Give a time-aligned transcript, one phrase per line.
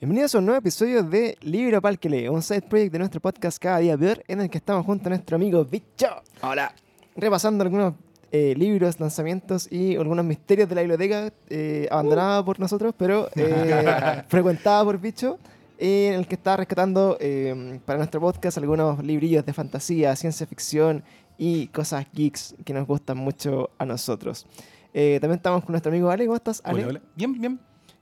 [0.00, 3.20] Bienvenidos a un nuevo episodio de Libro Pal que lee, un side project de nuestro
[3.20, 6.06] podcast Cada Día Peor, en el que estamos junto a nuestro amigo Bicho.
[6.40, 6.72] Hola.
[7.16, 7.94] Repasando algunos
[8.30, 14.22] eh, libros, lanzamientos y algunos misterios de la biblioteca, eh, abandonada por nosotros, pero eh,
[14.28, 15.40] frecuentada por Bicho,
[15.78, 21.02] en el que está rescatando eh, para nuestro podcast algunos librillos de fantasía, ciencia ficción
[21.38, 24.46] y cosas geeks que nos gustan mucho a nosotros.
[24.94, 26.26] Eh, también estamos con nuestro amigo Ale.
[26.26, 26.84] ¿Cómo estás, Ale?
[26.84, 27.02] Hola, hola.
[27.16, 27.60] Bien, bien.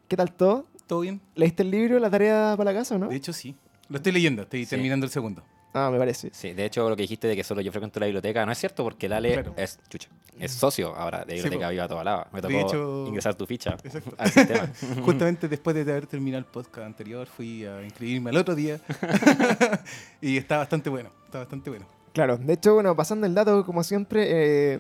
[0.09, 0.66] ¿Qué tal todo?
[0.86, 1.20] ¿Todo bien?
[1.34, 3.08] ¿Leíste el libro, la tarea para la casa o no?
[3.08, 3.54] De hecho, sí.
[3.88, 4.42] Lo estoy leyendo.
[4.42, 4.70] Estoy Sí.
[4.70, 5.42] terminando el segundo.
[5.74, 6.30] Ah, me parece.
[6.32, 8.56] Sí, de hecho lo que dijiste de que solo yo frecuento la biblioteca no es
[8.59, 9.52] cierto porque el Ale Claro.
[9.59, 11.68] es chucha, es socio ahora de Biblioteca.
[11.68, 12.28] Viva Toda Lava.
[12.32, 14.14] Me De tocó hecho- ingresar tu ficha Exacto.
[14.16, 14.72] al sistema.
[15.04, 18.80] Justamente después de haber terminado el podcast anterior, fui a inscribirme al otro día.
[20.23, 21.10] y está bastante bueno.
[21.26, 21.87] Está bastante bueno.
[22.12, 24.26] Claro, de hecho, bueno, pasando el dato, como siempre,
[24.74, 24.78] eh,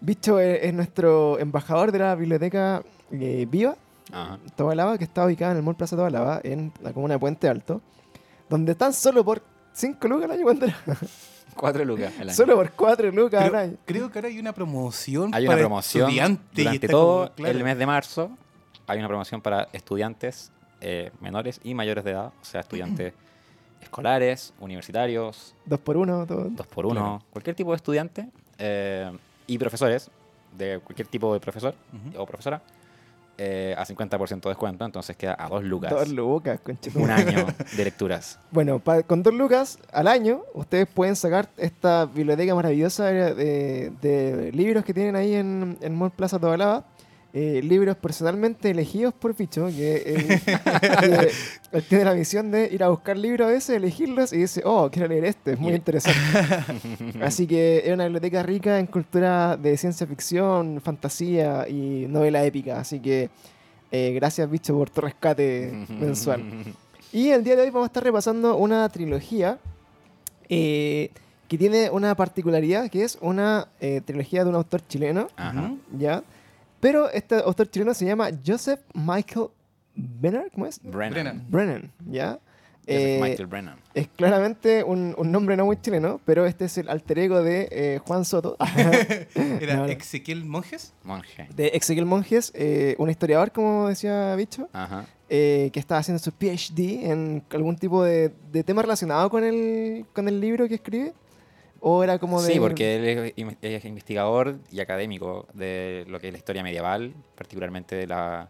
[0.00, 2.82] Bicho es, es nuestro embajador de la biblioteca
[3.12, 3.76] eh, Viva,
[4.12, 4.38] Ajá.
[4.56, 7.80] Tobalaba, que está ubicada en el Mall Plaza Tobalaba, en la comuna de Puente Alto,
[8.48, 9.42] donde están solo por
[9.72, 10.76] 5 lucas al año, ¿cuánto era?
[11.54, 12.36] Cuatro lucas al año.
[12.36, 13.76] Solo por 4 lucas al año.
[13.84, 17.58] creo que ahora hay una promoción Hay una para promoción estudiantes durante todo como- claro.
[17.58, 18.30] el mes de marzo.
[18.86, 20.50] Hay una promoción para estudiantes
[20.80, 23.12] eh, menores y mayores de edad, o sea, estudiantes
[23.82, 26.46] escolares, universitarios, 2 por 1 todo.
[26.50, 27.22] dos por uno, Claro.
[27.30, 28.28] cualquier tipo de estudiante
[28.58, 29.10] eh,
[29.46, 30.10] y profesores
[30.56, 31.74] de cualquier tipo de profesor
[32.16, 32.62] o profesora
[33.38, 35.90] eh, a 50% de descuento, entonces queda a dos lucas.
[35.90, 37.22] 2 lucas, conchetumare.
[37.22, 38.38] un año de lecturas.
[38.50, 44.50] Bueno, pa- con 2 lucas al año, ustedes pueden sacar esta biblioteca maravillosa de, de
[44.52, 46.84] libros que tienen ahí en, en Mall Plaza Tobalaba.
[47.34, 50.40] Eh, libros personalmente elegidos por Picho, que él,
[51.00, 51.30] que
[51.72, 54.90] él tiene la misión de ir a buscar libros a veces, elegirlos y dice, oh,
[54.90, 56.18] quiero leer este, es muy interesante.
[57.20, 62.80] Así que es una biblioteca rica en cultura de ciencia ficción, fantasía y novela épica.
[62.80, 63.28] Así que
[63.92, 66.42] eh, gracias, Bicho, por tu rescate mensual.
[67.12, 69.58] Y el día de hoy vamos a estar repasando una trilogía
[70.48, 71.10] eh,
[71.46, 73.68] que tiene una particularidad, que es una
[74.06, 75.74] trilogía de un autor chileno, Ajá.
[75.98, 76.22] ¿ya?
[76.80, 79.48] Pero este autor chileno se llama Joseph Michael
[79.94, 80.80] Brenner, ¿cómo es?
[80.82, 81.44] Brennan.
[81.48, 81.90] Brennan.
[82.08, 82.32] ¿ya?
[82.32, 82.40] Joseph
[82.86, 83.76] Eh, Michael Brennan.
[83.94, 87.68] es claramente un, un nombre no muy chileno, pero este es el alter ego de
[87.70, 88.56] eh, Juan Soto,
[89.60, 89.92] Era No, no.
[89.92, 90.94] Ezequiel Monjes.
[91.02, 91.48] Monje.
[91.54, 95.04] de Ezequiel Monjes, eh, un historiador, como decía Bicho, Ajá.
[95.28, 100.06] eh, que estaba haciendo su PhD en algún tipo de, de tema relacionado con el,
[100.14, 101.12] con el libro que escribe.
[101.80, 102.52] ¿O era como de.?
[102.52, 106.62] Sí, porque él es, in- es investigador y académico de lo que es la historia
[106.62, 108.48] medieval, particularmente de la,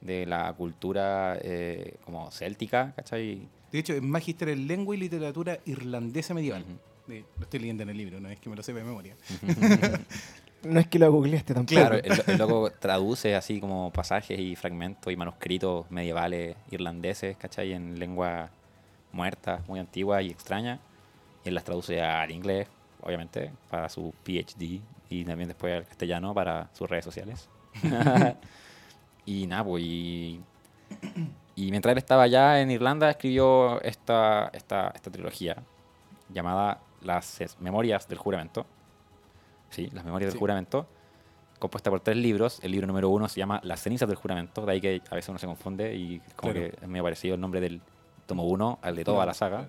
[0.00, 3.48] de la cultura eh, como céltica, ¿cachai?
[3.72, 6.64] De hecho, es magíster en lengua y literatura irlandesa medieval.
[7.08, 9.16] Eh, Lo estoy leyendo en el libro, no es que me lo sepa de memoria.
[10.62, 11.74] No es que lo googleaste tampoco.
[11.74, 17.72] Claro, el, el loco traduce así como pasajes y fragmentos y manuscritos medievales irlandeses, ¿cachai?
[17.72, 18.50] En lengua
[19.10, 20.78] muerta, muy antigua y extraña.
[21.44, 22.68] Y él las traduce al inglés,
[23.02, 27.48] obviamente, para su PhD y también después al castellano para sus redes sociales.
[29.26, 30.40] y nada, pues, y,
[31.56, 35.56] y mientras él estaba allá en Irlanda, escribió esta, esta, esta trilogía
[36.28, 38.66] llamada Las Memorias del Juramento.
[39.70, 40.34] Sí, Las Memorias Sí.
[40.34, 40.86] del Juramento,
[41.58, 42.58] compuesta por tres libros.
[42.62, 45.28] El libro número uno se llama Las Cenizas del Juramento, de ahí que a veces
[45.28, 46.70] uno se confunde y como Claro.
[46.70, 47.80] que es medio parecido el nombre del
[48.26, 49.68] tomo uno al de toda la saga.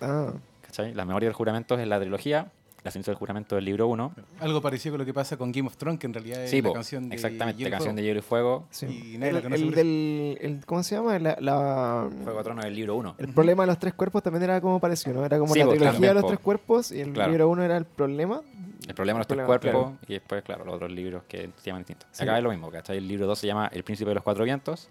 [0.00, 0.32] Ah,
[0.76, 0.94] ¿Cachai?
[0.94, 2.50] Las Memorias del Juramento es la trilogía,
[2.84, 4.14] Las Cenizas del Juramento es el libro uno.
[4.40, 6.60] Algo parecido con lo que pasa con Game of Thrones, que en realidad es Sí,
[6.60, 7.96] la po, canción de exactamente, Hielo y canción Fuego.
[7.96, 8.64] de Hielo y Fuego.
[8.70, 9.12] sí.
[9.14, 10.60] Y nadie la el, del.
[10.66, 11.18] ¿Cómo se llama?
[11.18, 13.14] La, la- Fuego Trono es el libro uno.
[13.18, 15.24] el problema de los tres cuerpos también era como parecido, ¿no?
[15.24, 16.28] Era como Sí, la po, trilogía de los po.
[16.28, 17.30] tres cuerpos y el Claro.
[17.30, 18.42] libro uno era el problema.
[18.86, 19.96] El problema de los tres cuerpos claro.
[20.06, 22.06] y después, claro, los otros libros que se llaman distintos.
[22.12, 22.22] Sí.
[22.22, 22.98] Acá es lo mismo, ¿cachai?
[22.98, 24.90] El libro 2 se llama El Príncipe de los Cuatro Vientos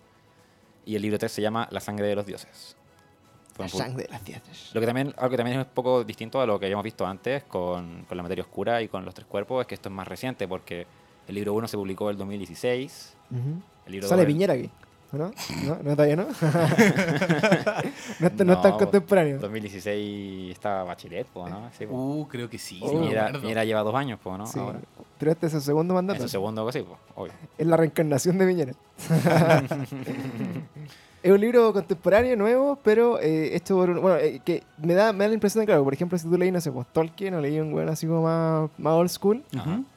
[0.85, 2.75] y el libro 3 se llama La Sangre de los Dioses.
[3.63, 4.71] Pu- sangre de las dioses.
[4.73, 7.05] Lo que también, algo que también es un poco distinto a lo que habíamos visto
[7.07, 9.95] antes con, con la materia oscura y con los tres cuerpos es que esto es
[9.95, 10.85] más reciente porque
[11.27, 13.13] el libro 1 se publicó en el 2016.
[13.31, 13.39] Ujú.
[13.85, 14.69] El libro Sale Piñera aquí.
[15.13, 15.31] ¿o ¿No?
[15.65, 15.75] ¿No?
[15.83, 16.23] ¿No todavía no?
[18.19, 19.39] no, está- no es tan No, contemporáneo.
[19.39, 21.69] 2016 estaba Bachelet, po, ¿no?
[21.77, 21.93] Sí, po.
[21.95, 22.79] Uh, creo que sí.
[22.83, 22.89] Oh.
[22.91, 23.41] Piñera, acuerdo.
[23.41, 24.45] Piñera lleva dos años, po, ¿no?
[24.45, 24.59] Sí.
[24.59, 24.79] Ahora.
[25.17, 26.21] Pero este es el segundo Es mandato.
[26.23, 27.31] su segundo, sí, po, obvio.
[27.57, 28.73] Es la reencarnación de Piñera.
[31.25, 34.01] es un libro contemporáneo, nuevo, pero eh, hecho por un...
[34.01, 36.37] Bueno, eh, que me da, me da la impresión de, claro, por ejemplo, si tú
[36.37, 39.43] leí, no sé, pues Tolkien o leí un weón así como más, más old school,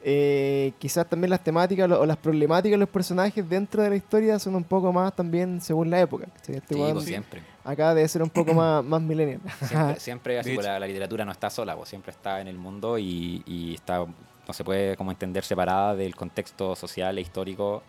[0.03, 3.95] eh, quizás también las temáticas lo- o las problemáticas de los personajes dentro de la
[3.95, 6.25] historia son un poco más también según la época.
[6.47, 7.41] Este Sí, pues siempre.
[7.63, 9.39] acá debe ser un poco más, más millennial.
[9.67, 12.57] Siempre, siempre así, De pues, la literatura no está sola, pues, siempre está en el
[12.57, 17.83] mundo y, y está, no se puede como entender separada del contexto social e histórico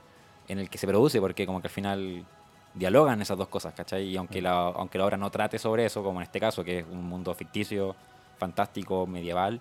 [0.49, 2.25] en el que se produce, porque como que al final
[2.75, 4.05] dialogan esas dos cosas, ¿cachai?
[4.05, 6.81] Y aunque la, aunque la obra no trate sobre eso, como en este caso, que
[6.81, 7.97] es un mundo ficticio,
[8.39, 9.61] fantástico, medieval,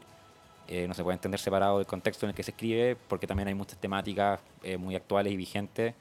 [0.67, 3.47] eh, no se puede entender separado del contexto en el que se escribe, porque también
[3.47, 5.95] hay muchas temáticas eh, muy actuales y vigentes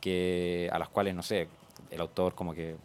[0.00, 1.48] que, a las cuales, no sé,
[1.90, 2.76] el autor como que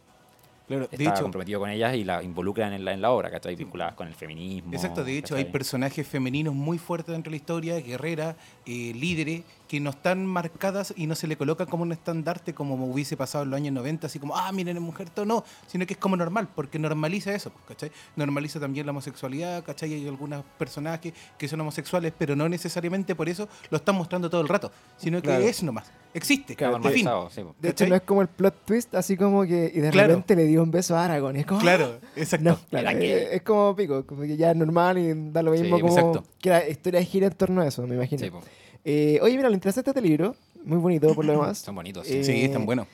[0.67, 3.31] Claro, está de hecho, comprometido con ellas y la involucran en la, en la obra,
[3.31, 3.55] ¿cachai?
[3.55, 4.73] Vinculadas con el feminismo.
[4.73, 9.43] Exacto, de hecho hay personajes femeninos muy fuertes dentro de la historia, guerreras, eh, líderes,
[9.67, 13.43] que no están marcadas y no se le coloca como un estandarte como hubiese pasado
[13.43, 15.99] en los años 90, así como, ah, miren, es mujer, todo no, sino que es
[15.99, 17.91] como normal, porque normaliza eso, ¿cachai?
[18.15, 19.93] Normaliza también la homosexualidad, ¿cachai?
[19.93, 24.41] Hay algunos personajes que son homosexuales, pero no necesariamente por eso lo están mostrando todo
[24.41, 25.41] el rato, sino Claro.
[25.43, 27.07] que es nomás, existe, Claro, fin.
[27.31, 27.55] Sí, po.
[27.59, 29.71] De hecho, no es como el plot twist, así como que.
[29.73, 30.07] Y de Claro.
[30.09, 31.35] repente le dio un beso a Aragorn.
[31.35, 31.59] Y es como.
[31.59, 32.49] Claro, exacto.
[32.49, 35.41] No, claro, Era que- es, es como pico, como que ya es normal y da
[35.43, 36.23] lo mismo Sí, como exacto.
[36.39, 38.23] que la historia gira en torno a eso, me imagino.
[38.23, 38.41] Sí, po.
[38.89, 41.57] Eh, oye, mira, interesante de este libro, muy bonito por lo demás.
[41.59, 42.17] Son bonitos, sí.
[42.17, 42.87] Eh, Sí, están buenos.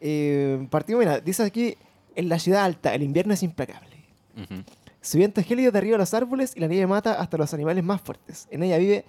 [0.00, 1.76] Eh, partimos, mira, dice aquí,
[2.14, 3.96] en la ciudad alta, el invierno es implacable.
[4.36, 4.62] Ujú.
[5.00, 8.48] Su viento gélido derriba los árboles y la nieve mata hasta los animales más fuertes.
[8.50, 9.04] En ella vive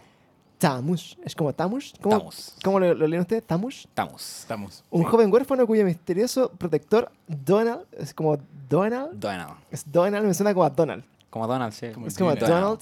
[0.58, 1.18] Tamus.
[1.24, 1.94] Es como Tamus.
[2.02, 2.56] ¿Cómo, Tamus.
[2.64, 3.44] ¿cómo lo, lo leen ustedes?
[3.44, 3.86] Tamus.
[3.86, 4.40] Estamos.
[4.42, 4.84] Estamos.
[4.90, 5.08] Un Sí.
[5.10, 8.38] joven huérfano cuyo misterioso protector, Donald, es como
[8.70, 9.20] Donald.
[9.20, 9.54] Donald.
[9.72, 11.04] Es Donald, me suena como a Donald.
[11.30, 11.88] Como Donald, sí.
[11.94, 12.50] Como Es como Donald.
[12.50, 12.80] Donald.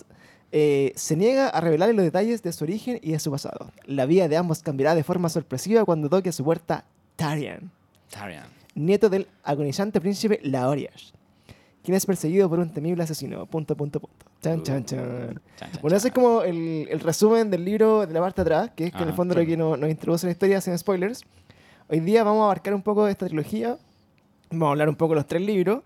[0.56, 3.72] Eh, se niega a revelarle los detalles de su origen y de su pasado.
[3.88, 6.86] La vida de ambos cambiará de forma sorpresiva cuando toque a su puerta
[7.16, 7.72] Tarian,
[8.12, 8.46] Tarian.
[8.76, 11.12] nieto del agonizante príncipe Laorias,
[11.84, 13.48] quien es perseguido por un temible asesino.
[13.48, 14.26] Punto, punto, punto.
[14.44, 15.00] Chan, chan, chan.
[15.58, 18.54] Chan, chan, Bueno, ese es como el, el resumen del libro de la parte de
[18.54, 20.62] atrás, que es que en el Ajá, fondo lo que nos, nos introduce la historia
[20.62, 21.24] sin spoilers.
[21.90, 23.78] Hoy día vamos a abarcar un poco de esta trilogía,
[24.52, 25.82] vamos a hablar un poco de los tres libros,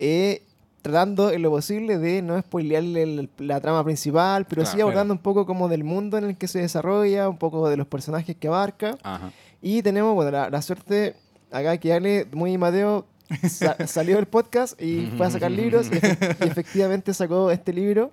[0.00, 0.42] eh,
[0.82, 5.12] tratando en lo posible de no spoilearle el- la trama principal, pero Claro, sí abordando
[5.14, 8.36] un poco como del mundo en el que se desarrolla, un poco de los personajes
[8.36, 8.96] que abarca.
[9.02, 9.30] Ajá.
[9.60, 11.16] Y tenemos, bueno, la, la suerte
[11.50, 13.06] acá que Ale, muy Mateo,
[13.48, 15.98] sa- salió del podcast y fue a sacar libros y, y
[16.48, 18.12] efectivamente sacó este libro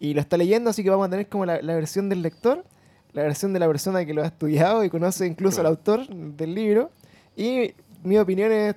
[0.00, 2.64] y lo está leyendo, así que vamos a tener como la, la versión del lector,
[3.12, 6.54] la versión de la persona que lo ha estudiado y conoce incluso al autor del
[6.54, 6.90] libro
[7.36, 7.72] y
[8.02, 8.74] mi opinión es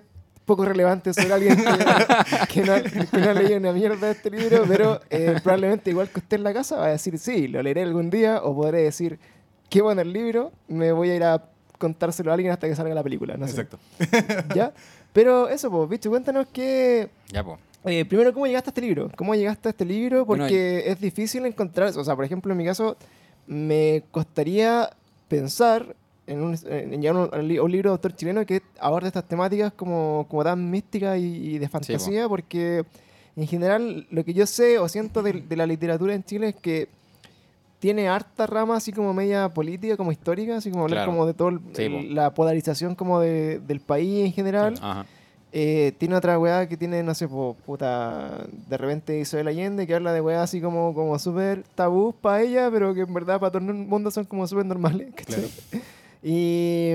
[0.48, 1.64] poco relevante sobre alguien que,
[2.54, 2.74] que no,
[3.12, 6.38] que no ha leído una mierda de este libro, pero eh, probablemente igual que usted
[6.38, 9.20] en la casa va a decir, sí, lo leeré algún día, o podré decir,
[9.70, 11.44] qué bueno el libro, me voy a ir a
[11.78, 13.62] contárselo a alguien hasta que salga la película, no sé.
[13.62, 13.78] Exacto.
[14.56, 14.74] ¿Ya?
[15.12, 17.10] Pero eso, pues, bicho, cuéntanos que...
[17.30, 17.60] Ya, pues.
[17.84, 19.12] eh, primero, ¿cómo llegaste a este libro?
[19.18, 20.26] ¿Cómo llegaste a este libro?
[20.26, 22.96] Bueno, Porque es difícil encontrar, o sea, por ejemplo, en mi caso,
[23.48, 24.90] me costaría
[25.28, 25.94] pensar
[26.28, 29.74] en, un, en llegar un, a un libro de autor chileno que aborda estas temáticas
[29.74, 32.84] como, como tan místicas y, y de fantasía, porque
[33.36, 36.56] en general lo que yo sé o siento de, de la literatura en Chile es
[36.56, 36.90] que
[37.80, 41.12] tiene harta rama así como media política, como histórica, así como hablar Claro.
[41.12, 44.74] como de toda Sí, la polarización como de- del país en general.
[44.82, 45.06] Ajá.
[45.54, 49.96] Eh, tiene otra weá que tiene, no sé, po, puta, de repente Isabel Allende, que
[49.96, 53.52] habla de weá así como, como súper tabú para ella, pero que en verdad para
[53.52, 55.50] todo el mundo son como súper normales, ¿cachai?
[56.24, 56.92] Y,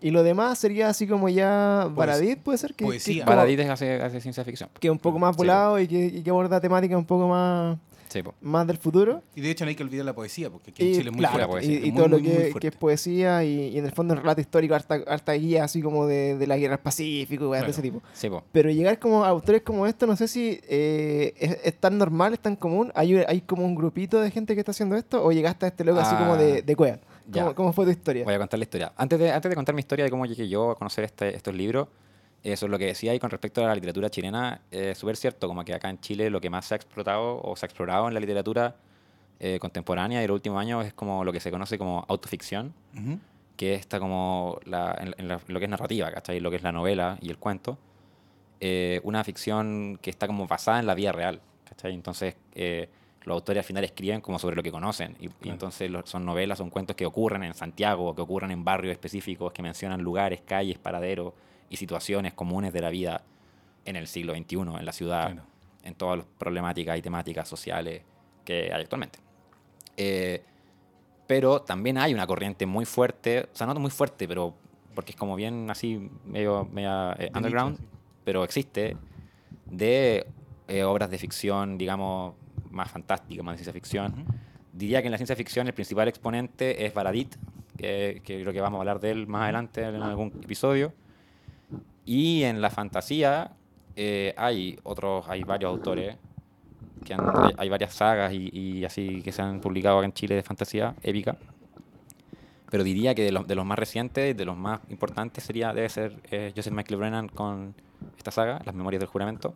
[0.00, 3.60] y lo demás sería así como ya Baradit, puede ser, que, que, es como- Baradit
[3.60, 4.68] hace, hace ciencia ficción.
[4.78, 7.28] que es un poco más Sí, volado y, que, y que aborda temáticas un poco
[7.28, 7.78] más,
[8.08, 9.22] Sí, más del futuro.
[9.34, 11.16] Y de hecho no hay que olvidar la poesía, porque aquí en Y, Chile es
[11.16, 11.66] muy claro, fuerte.
[11.66, 12.60] y, sí, y muy, todo lo muy, muy que, fuerte.
[12.60, 15.82] que es poesía y, y en el fondo un relato histórico, harta, harta guía así
[15.82, 17.72] como de, de la guerra del Pacífico, weas de Claro.
[17.72, 18.02] ese tipo.
[18.12, 18.28] Sí.
[18.52, 22.34] Pero llegar como a autores como esto, no sé si eh, es, es tan normal,
[22.34, 22.92] es tan común.
[22.94, 25.24] ¿Hay, ¿Hay como un grupito de gente que está haciendo esto?
[25.24, 26.98] ¿O llegaste a este loco así como de, Ah, de cueva?
[27.32, 27.54] ¿Cómo, ya.
[27.54, 28.24] cómo fue tu historia?
[28.24, 28.92] Voy a contar la historia.
[28.96, 31.54] Antes de, antes de contar mi historia de cómo llegué yo a conocer este- estos
[31.54, 31.88] libros,
[32.42, 35.48] eso es lo que decía y con respecto a la literatura chilena, es súper cierto,
[35.48, 38.06] como que acá en Chile lo que más se ha explotado o se ha explorado
[38.08, 38.76] en la literatura
[39.40, 43.18] eh, contemporánea de los últimos años es como lo que se conoce como autoficción, Ujú.
[43.56, 46.38] que está como la- en, en la- lo que es narrativa, ¿cachai?
[46.40, 47.78] Lo que es la novela y el cuento.
[48.60, 51.92] Eh, una ficción que está como basada en la vida real, ¿cachai?
[51.94, 52.88] Entonces, eh,
[53.24, 55.16] los autores al final escriben como sobre lo que conocen.
[55.20, 58.92] Y, entonces lo- son novelas, son cuentos que ocurren en Santiago, que ocurren en barrios
[58.92, 61.32] específicos, que mencionan lugares, calles, paraderos
[61.70, 63.22] y situaciones comunes de la vida
[63.86, 65.46] en el siglo XXI, en la ciudad, Claro.
[65.84, 68.02] en todas las problemáticas y temáticas sociales
[68.44, 69.18] que hay actualmente.
[69.96, 70.42] Eh,
[71.26, 74.54] pero también hay una corriente muy fuerte, o sea, no muy fuerte, pero
[74.94, 77.78] porque es como bien así, medio, eh, De underground,
[78.24, 78.96] pero existe,
[79.66, 80.26] de
[80.68, 82.34] eh, obras de ficción, digamos,
[82.74, 84.24] más fantásticas, más de ciencia ficción.
[84.72, 87.36] Diría que en la ciencia ficción el principal exponente es Baradit,
[87.76, 90.92] que, que creo que vamos a hablar de él más adelante en algún episodio.
[92.04, 93.52] Y en la fantasía
[93.96, 96.16] eh, hay otros, hay varios autores,
[97.04, 100.12] que han- hay, hay varias sagas y, y así que se han publicado acá en
[100.12, 101.36] Chile de fantasía épica.
[102.70, 105.88] Pero diría que de los, de los más recientes, de los más importantes, sería debe
[105.88, 107.74] ser eh, Joseph Michael Brennan con
[108.18, 109.54] esta saga, Las Memorias del Juramento.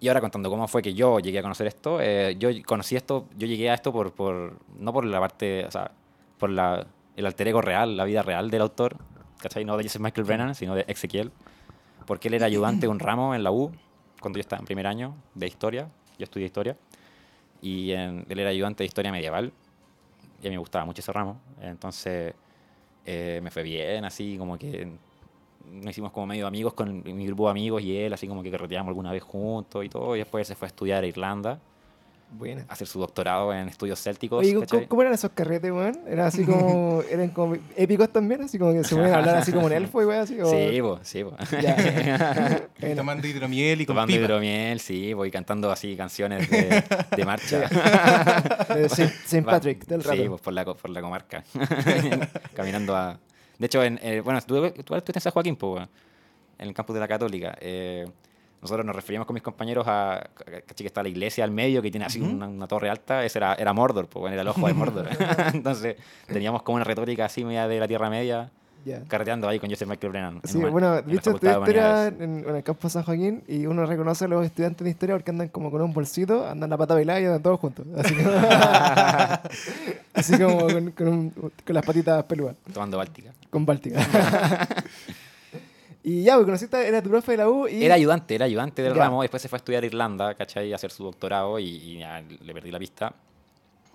[0.00, 3.26] Y ahora contando cómo fue que yo llegué a conocer esto, eh, yo conocí esto,
[3.36, 5.90] yo llegué a esto por, por no por la parte, o sea,
[6.38, 6.86] por la,
[7.16, 8.96] el alter ego real, la vida real del autor,
[9.40, 9.64] ¿cachai?
[9.64, 11.30] No de Joseph Michael Brennan, sino de Ezequiel,
[12.06, 13.72] porque él era ayudante de un ramo en la U,
[14.20, 16.76] cuando yo estaba en primer año de historia, yo estudié historia,
[17.62, 19.52] y en- él era ayudante de historia medieval,
[20.42, 22.34] y a mí me gustaba mucho ese ramo, entonces
[23.06, 24.92] eh, me fue bien, así como que
[25.72, 28.50] nos hicimos como medio amigos con mi grupo de amigos y él, así como que
[28.50, 31.58] carreteamos alguna vez juntos y todo, y después se fue a estudiar a Irlanda,
[32.36, 32.64] Buena.
[32.68, 34.40] a hacer su doctorado en estudios célticos.
[34.40, 36.00] Oye, ¿cómo, cómo eran esos carretes, weón?
[36.08, 39.52] Eran así como, eran como épicos también, así como que se ponían a hablar así
[39.52, 40.50] como en elfo y weón, así como...
[40.50, 41.36] Sí, po, sí, po.
[41.62, 42.66] Ya.
[42.80, 42.96] Bueno.
[42.96, 44.24] Tomando hidromiel y con Tomando pipa.
[44.24, 46.82] hidromiel, sí, voy cantando así canciones de,
[47.16, 47.60] de marcha.
[47.60, 50.20] De Va- Patrick, del rato.
[50.22, 51.44] Sí, pues por la, por la comarca.
[52.54, 53.18] Caminando a...
[53.58, 55.88] De hecho, en, eh, bueno, tú, tú estuviste en San Joaquín, weón,
[56.58, 57.56] en el campus de la Católica.
[57.60, 58.06] Eh,
[58.60, 60.26] nosotros nos referíamos con mis compañeros a...
[60.74, 62.30] Que está la iglesia al medio, que tiene así Ujú.
[62.30, 63.22] una, una torre alta.
[63.24, 65.08] Ese era, era Mordor, pues, bueno, era el ojo de Mordor.
[65.52, 65.96] Entonces,
[66.26, 68.50] teníamos como una retórica así media de la Tierra Media,
[68.84, 69.02] Ya.
[69.04, 70.40] carreteando ahí con Joseph Michael Brennan.
[70.42, 74.26] en Sí, bueno, en dicho de historia en, el campo San Joaquín y uno reconoce
[74.26, 77.20] a los estudiantes de historia porque andan como con un bolsito, andan la pata bailada
[77.20, 77.86] y andan todos juntos.
[77.96, 78.30] Así, como-
[80.14, 83.32] así como con, con un- con las patitas peludas, Tomando Báltica.
[83.50, 84.00] con báltica.
[86.02, 87.82] y ya, porque conociste, era tu profe de la U y...
[87.84, 89.22] Era ayudante, era ayudante del ramo.
[89.22, 90.70] Después se fue a estudiar a Irlanda, ¿cachai?
[90.72, 93.14] A hacer su doctorado y, y ya le perdí la pista.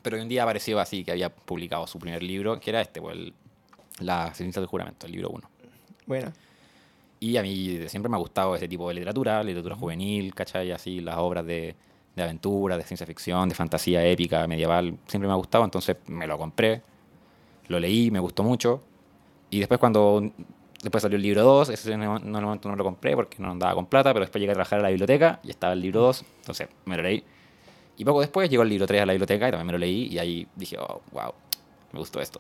[0.01, 3.15] Pero un día apareció así que había publicado su primer libro, que era este, pues,
[3.15, 3.33] el-
[3.99, 5.49] La ciencia del juramento, el libro 1.
[6.05, 6.31] Bueno,
[7.19, 10.71] Y a mí siempre me ha gustado ese tipo de literatura, literatura juvenil, ¿cachai?
[10.71, 11.75] Así las obras de,
[12.15, 14.97] de aventura, de ciencia ficción, de fantasía épica, medieval.
[15.07, 16.81] Siempre me ha gustado, entonces me lo compré,
[17.67, 18.81] lo leí, me gustó mucho.
[19.49, 20.31] Y después cuando...
[20.81, 23.35] Después salió el libro 2, ese en el en el momento no lo compré porque
[23.39, 25.81] no andaba con plata, pero después llegué a trabajar a la biblioteca y estaba el
[25.81, 27.21] libro 2, entonces me lo leí.
[27.97, 30.07] Y poco después llegó el libro 3 a la biblioteca y también me lo leí
[30.07, 31.33] y ahí dije, oh, wow,
[31.91, 32.39] me gustó esto.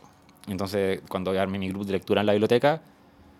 [0.49, 2.81] Entonces, cuando armé mi grupo de lectura en la biblioteca,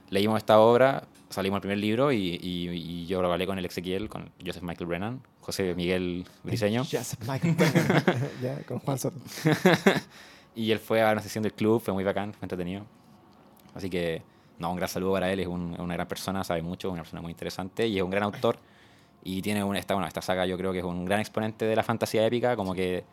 [0.10, 3.66] leímos esta obra, salimos al primer libro y, y- y yo lo hablé con el
[3.66, 8.04] Ezequiel, con Joseph Michael Brennan, José Miguel Briseño, Joseph Michael Brennan.
[8.42, 9.18] ya, con Juan Soto.
[10.56, 12.86] y él fue a una sesión del club, fue muy bacán, fue entretenido.
[13.74, 14.22] Así que,
[14.58, 17.02] no, un gran saludo para él, es un- es una gran persona, sabe mucho, una
[17.04, 18.58] persona muy interesante y es un gran autor.
[19.24, 21.76] Y tiene una, esta, bueno, esta saga yo creo que es un gran exponente de
[21.76, 23.04] la fantasía épica, como que,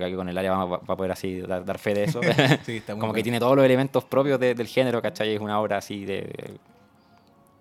[0.00, 2.20] que acá con el área va, va a poder así dar, dar fe de eso.
[2.64, 5.34] Sí, está muy como que tiene todos los elementos propios de- del género, ¿cachai?
[5.34, 6.58] Es una obra así de...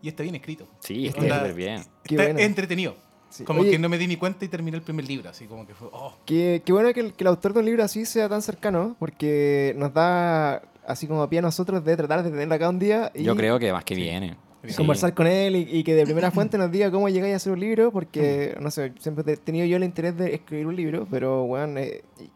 [0.02, 0.68] Y está bien escrito.
[0.80, 1.84] Sí, está súper bien.
[2.04, 2.40] Qué está bueno.
[2.40, 2.96] entretenido.
[3.30, 3.44] Sí.
[3.44, 5.66] Como Oye, que no me di ni cuenta y terminé el primer libro, así como
[5.68, 8.06] que fue, oh, Qué, qué bueno que el, que el autor de un libro así
[8.06, 12.56] sea tan cercano, porque nos da así como pie a nosotros de tratar de tenerlo
[12.56, 14.02] acá un día y Yo creo que más que Sí.
[14.02, 14.36] viene.
[14.68, 14.76] Sí.
[14.76, 17.54] conversar con él y, y que de primera fuente nos diga cómo llegáis a hacer
[17.54, 21.08] un libro, porque, no sé, siempre he tenido yo el interés de escribir un libro,
[21.10, 21.80] pero, bueno,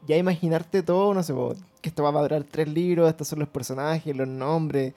[0.08, 1.34] ya imaginarte todo, no sé,
[1.82, 4.94] que esto va a durar tres libros, estos son los personajes, los nombres,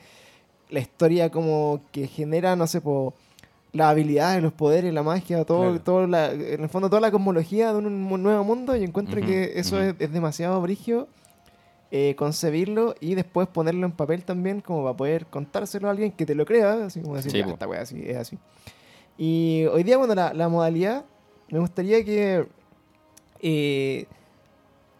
[0.70, 3.12] la historia como que genera, no sé, po,
[3.72, 5.80] las habilidades, los poderes, la magia, todo, Claro.
[5.82, 9.52] todo la, en el fondo toda la cosmología de un, nuevo mundo y encuentro que
[9.56, 11.08] eso es demasiado brigio
[11.90, 16.26] eh, concebirlo y después ponerlo en papel también como para poder contárselo a alguien que
[16.26, 17.52] te lo crea, así como decir, Sí, "Ya, po.
[17.52, 18.38] esta wea así, es así.
[19.16, 21.04] Y hoy día, bueno, la, la modalidad,
[21.50, 22.46] me gustaría que
[23.40, 24.06] eh,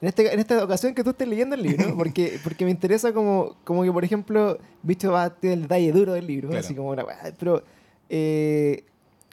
[0.00, 3.12] en, este, en esta ocasión que tú estés leyendo el libro, porque, porque me interesa
[3.12, 6.64] como, como que, por ejemplo, Bicho va a tener el detalle duro del libro, Claro.
[6.64, 7.04] así como una
[7.38, 7.62] pero
[8.08, 8.84] eh,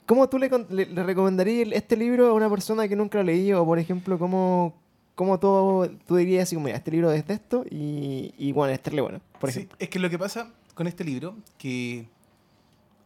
[0.05, 3.25] ¿cómo tú le, le, le recomendarías este libro a una persona que nunca lo ha
[3.25, 3.61] leído?
[3.61, 4.73] O, por ejemplo, ¿cómo,
[5.15, 8.73] cómo tú, tú dirías así como, mira, este libro es de esto y, y bueno,
[8.73, 9.77] este es bueno, por Sí, ejemplo?
[9.79, 12.07] es que lo que pasa con este libro, que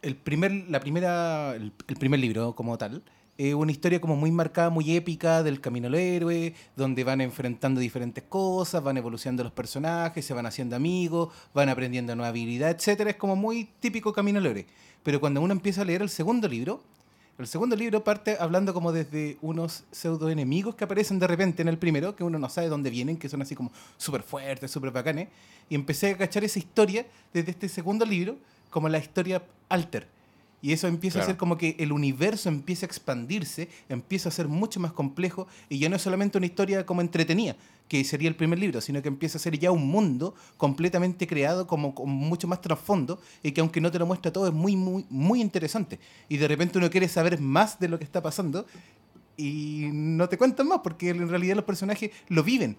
[0.02, 3.02] el primer, la primera, el, el primer libro como tal,
[3.38, 7.80] es una historia como muy marcada, muy épica del camino al héroe, donde van enfrentando
[7.80, 13.08] diferentes cosas, van evolucionando los personajes, se van haciendo amigos, van aprendiendo nueva habilidad, etcétera.
[13.10, 14.66] Es como muy típico camino al héroe.
[15.02, 16.82] Pero cuando uno empieza a leer el segundo libro,
[17.40, 21.68] el segundo libro parte hablando como desde unos pseudo enemigos que aparecen de repente en
[21.68, 24.90] el primero, que uno no sabe dónde vienen, que son así como súper fuertes, súper
[24.90, 25.28] bacanes.
[25.68, 28.36] Y empecé a cachar esa historia desde este segundo libro
[28.68, 30.08] como la historia alter.
[30.62, 34.46] Y eso empieza a ser como que el universo empieza a expandirse, empieza a ser
[34.46, 37.56] mucho más complejo y ya no es solamente una historia como entretenida,
[37.90, 41.66] que sería el primer libro, sino que empieza a ser ya un mundo completamente creado
[41.66, 44.76] como con mucho más trasfondo y que aunque no te lo muestra todo es muy,
[44.76, 45.98] muy, muy interesante.
[46.28, 48.64] Y de repente uno quiere saber más de lo que está pasando
[49.36, 52.76] y no te cuentan más porque en realidad los personajes lo viven.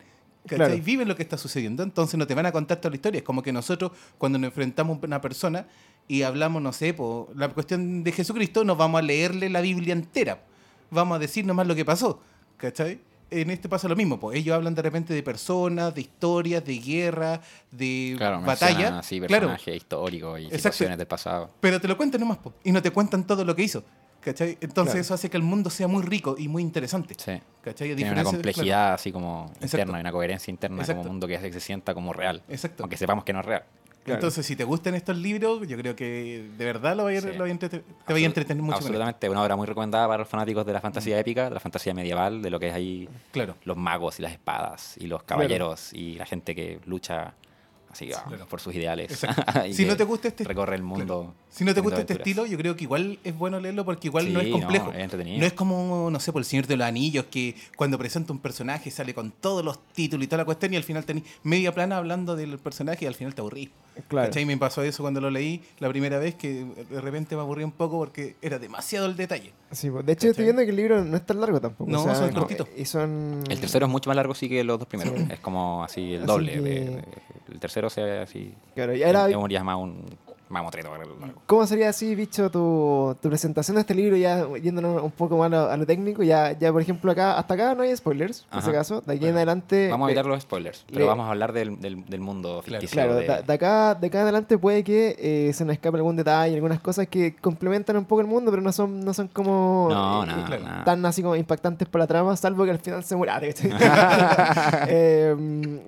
[0.47, 0.73] Claro.
[0.77, 3.17] Viven lo que está sucediendo, entonces no te van a contar toda la historia.
[3.17, 5.67] Es como que nosotros, cuando nos enfrentamos a una persona
[6.07, 9.91] y hablamos, no sé, por la cuestión de Jesucristo, nos vamos a leerle la Biblia
[9.91, 10.41] entera.
[10.89, 12.21] Vamos a decir nomás lo que pasó,
[12.55, 13.10] ¿cachai?
[13.31, 16.77] En este pasa lo mismo, pues ellos hablan de repente de personas, de historias, de
[16.79, 17.39] guerra,
[17.71, 18.73] de Claro, batalla.
[18.73, 20.57] mencionan así claro, personajes históricos y Exacto.
[20.59, 21.49] situaciones del pasado.
[21.61, 23.83] pero te lo cuentan nomás, po, y no te cuentan todo lo que hizo.
[24.19, 24.51] ¿Cachai?
[24.61, 24.99] Entonces Claro.
[25.01, 27.15] eso hace que el mundo sea muy rico y muy interesante.
[27.17, 27.41] Sí.
[27.63, 27.95] ¿Cachai?
[27.95, 29.77] Tiene una complejidad así como Exacto.
[29.77, 30.99] interna y una coherencia interna Exacto.
[30.99, 32.43] como un mundo que hace que se sienta como real.
[32.49, 32.83] Exacto.
[32.83, 33.63] Aunque sepamos que no es real.
[34.03, 34.17] Claro.
[34.17, 37.27] Entonces, si te gustan estos libros, yo creo que de verdad lo vaya, Sí.
[37.27, 37.43] lo te
[38.07, 38.77] vaya a entretener mucho.
[38.77, 41.19] Absolutamente, una obra muy recomendada para los fanáticos de la fantasía Mm.
[41.19, 43.55] épica, de la fantasía medieval, de lo que es ahí Claro.
[43.63, 47.35] los magos y las espadas y los caballeros y la gente que lucha
[47.91, 48.47] así ah, Claro.
[48.47, 49.19] por sus ideales.
[49.67, 51.05] Y Si no que te gusta este recorre el mundo.
[51.05, 51.33] claro.
[51.51, 54.31] Si no te gusta este estilo, yo creo que igual es bueno leerlo porque igual
[54.31, 54.91] no es no, complejo.
[54.93, 55.39] es entretenido.
[55.39, 58.39] No es como, no sé, por el Señor de los Anillos, que cuando presenta un
[58.39, 61.73] personaje sale con todos los títulos y toda la cuestión y al final tenés media
[61.73, 63.69] plana hablando del personaje y al final te aburrís.
[64.07, 64.29] Claro.
[64.29, 64.45] ¿Cachai?
[64.45, 67.73] Me pasó eso cuando lo leí la primera vez, que de repente me aburrí un
[67.73, 69.51] poco porque era demasiado el detalle.
[69.71, 70.45] Sí, pues, de hecho, estoy ¿Cachai?
[70.45, 71.91] viendo que el libro no es tan largo tampoco.
[71.91, 72.69] No, o sea, son no, cortitos.
[72.77, 73.43] Y son.
[73.49, 75.13] El tercero es mucho más largo sí que los dos primeros.
[75.19, 75.27] Sí.
[75.29, 76.53] Es como así el Así doble.
[76.53, 77.03] que- de-
[77.61, 78.53] tercero se ve así.
[78.75, 79.01] Claro, y
[79.77, 80.03] un
[80.51, 80.89] mamotreto.
[80.95, 81.15] largo.
[81.45, 84.15] ¿cómo sería así, bicho, tu, tu presentación de este libro?
[84.17, 86.23] Ya yéndonos un poco más a lo, a lo técnico.
[86.23, 89.01] Ya, ya, por ejemplo, acá hasta acá no hay spoilers, en ese caso.
[89.01, 89.87] De aquí en adelante.
[89.89, 92.61] Vamos a eh, evitar los spoilers, pero le- vamos a hablar del, del, del mundo
[92.63, 92.89] ficticio.
[92.95, 95.97] Claro, de- de, de acá, de acá en adelante puede que eh, se nos escape
[95.97, 99.27] algún detalle, algunas cosas que complementan un poco el mundo, pero no son, no son
[99.29, 100.83] como No, eh, nada, claro.
[100.85, 103.39] tan así como impactantes para la trama, salvo que al final se muera.
[104.87, 105.35] Eh,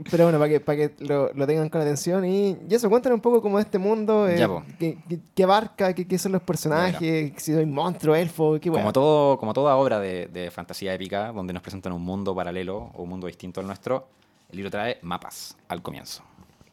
[0.10, 3.16] pero bueno, para que, para que lo, lo tengan con atención y, y eso, cuéntanos
[3.18, 4.64] un poco como de este mundo, eh, Ya, po.
[4.80, 8.74] qué, qué- qué abarca, qué, qué son los personajes, si hay monstruo, elfo, qué Como,
[8.74, 8.94] bueno.
[8.94, 13.04] todo, como toda obra de, de fantasía épica, donde nos presentan un mundo paralelo o
[13.04, 14.08] un mundo distinto al nuestro,
[14.50, 16.24] el libro trae mapas al comienzo,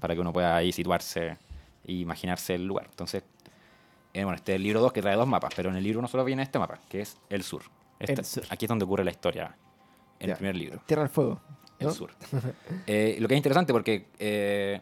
[0.00, 1.38] para que uno pueda ahí situarse
[1.84, 2.86] e imaginarse el lugar.
[2.90, 3.22] Entonces,
[4.12, 5.98] eh, bueno, este es el libro 2 que trae dos mapas, pero en el libro
[6.00, 7.62] 1 solo viene este mapa, que es el sur.
[7.98, 8.42] Este- El sur.
[8.50, 9.54] Aquí es donde ocurre la historia,
[10.18, 10.32] en Ya.
[10.32, 10.80] el primer libro.
[10.86, 11.40] Tierra del Fuego.
[11.78, 11.92] El ¿no?
[11.94, 12.10] sur.
[12.86, 14.80] Eh, lo que es interesante porque eh,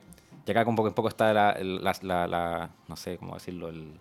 [0.49, 3.35] y acá un poco, un poco está la, el- la- la- la- no sé cómo
[3.35, 3.93] decirlo, el-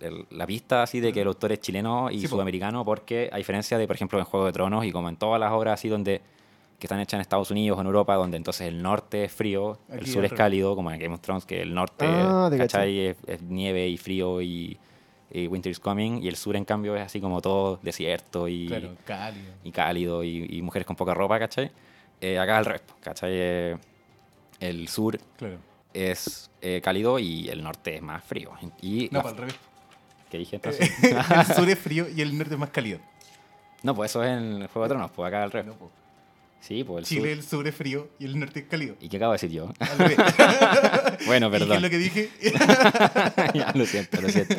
[0.00, 3.36] el- la pista así de que el autor es chileno y Sí, sudamericano porque a
[3.36, 5.88] diferencia de, por ejemplo, en Juego de Tronos y como en todas las obras así
[5.88, 6.20] donde
[6.80, 9.78] que están hechas en Estados Unidos o en Europa, donde entonces el norte es frío,
[9.88, 12.50] el sur es cálido, como en Game of Thrones, que el norte Ah.
[12.52, 14.76] Es, es nieve y frío y,
[15.30, 18.66] y Winter is Coming, y el sur en cambio es así como todo desierto y,
[18.66, 19.52] Claro, cálido.
[19.62, 21.70] y cálido y, y mujeres con poca ropa, ¿cachai?
[22.20, 23.30] Eh, acá al revés, ¿cachai?
[23.32, 23.76] Eh,
[24.62, 25.58] el sur Claro.
[25.92, 28.52] es eh, cálido y el norte es más frío.
[28.80, 29.56] Y No, la- para el revés.
[30.30, 30.90] ¿Qué dije entonces?
[31.02, 32.98] el sur es frío y el norte es más cálido.
[33.82, 35.66] no, pues eso es en el Juego de Tronos, pues acá al revés.
[35.66, 35.90] No, po.
[36.62, 37.28] Sí, pues el Chile, sur.
[37.38, 38.94] el sur es frío y el norte es cálido.
[39.00, 39.72] ¿Y qué acabo de decir yo?
[41.26, 41.76] Bueno, ¿Y qué perdón.
[41.76, 42.30] es lo que dije?
[43.54, 44.54] Ya, lo siento, lo siento.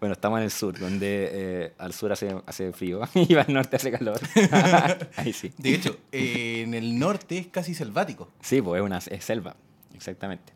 [0.00, 3.76] Bueno, estamos en el sur, donde eh, al sur hace, hace frío y al norte
[3.76, 4.20] hace calor.
[5.16, 5.52] Ahí sí.
[5.58, 8.30] De hecho, eh, en el norte es casi selvático.
[8.40, 9.54] Sí, pues es una es selva,
[9.94, 10.52] exactamente.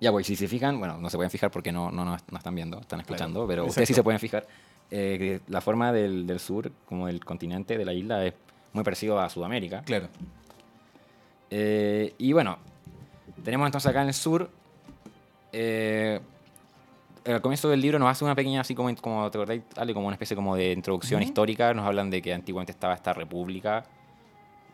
[0.00, 2.38] Ya, pues si se fijan, bueno, no se pueden fijar porque no, no, no, no
[2.38, 4.46] están viendo, están escuchando, Claro, pero ustedes sí se pueden fijar.
[4.90, 8.34] eh, la forma del, del sur, como el continente de la isla, es
[8.72, 9.82] muy parecido a Sudamérica.
[9.82, 10.08] Claro.
[11.50, 12.58] Eh, y bueno,
[13.44, 14.50] tenemos entonces acá en el sur.
[15.52, 16.20] eh,
[17.24, 20.06] al comienzo del libro nos hace una pequeña, así como, como te acordáis, Ale, como
[20.08, 21.28] una especie como de introducción Ujú.
[21.28, 21.72] histórica.
[21.72, 23.84] Nos hablan de que antiguamente estaba esta república,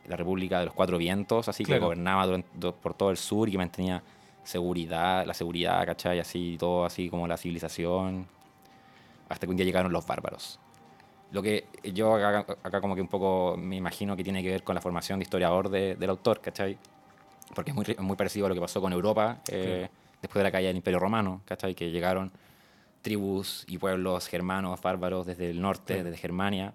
[0.07, 1.87] la república de los cuatro vientos, así que Claro.
[1.87, 4.03] gobernaba durante- por todo el sur y que mantenía
[4.45, 6.21] seguridad, la seguridad, ¿cachai?
[6.21, 8.27] Así, todo así como la civilización.
[9.29, 10.59] Hasta que un día llegaron los bárbaros.
[11.31, 14.63] Lo que yo acá, acá como que un poco me imagino que tiene que ver
[14.63, 16.79] con la formación de historiador de- del autor, ¿cachai?
[17.55, 19.89] Porque es muy, muy parecido a lo que pasó con Europa eh,
[20.23, 21.75] después de la caída del Imperio Romano, ¿cachai?
[21.75, 22.33] Que llegaron
[23.03, 26.05] tribus y pueblos germanos, bárbaros desde el norte, Claro.
[26.05, 26.73] desde Germania,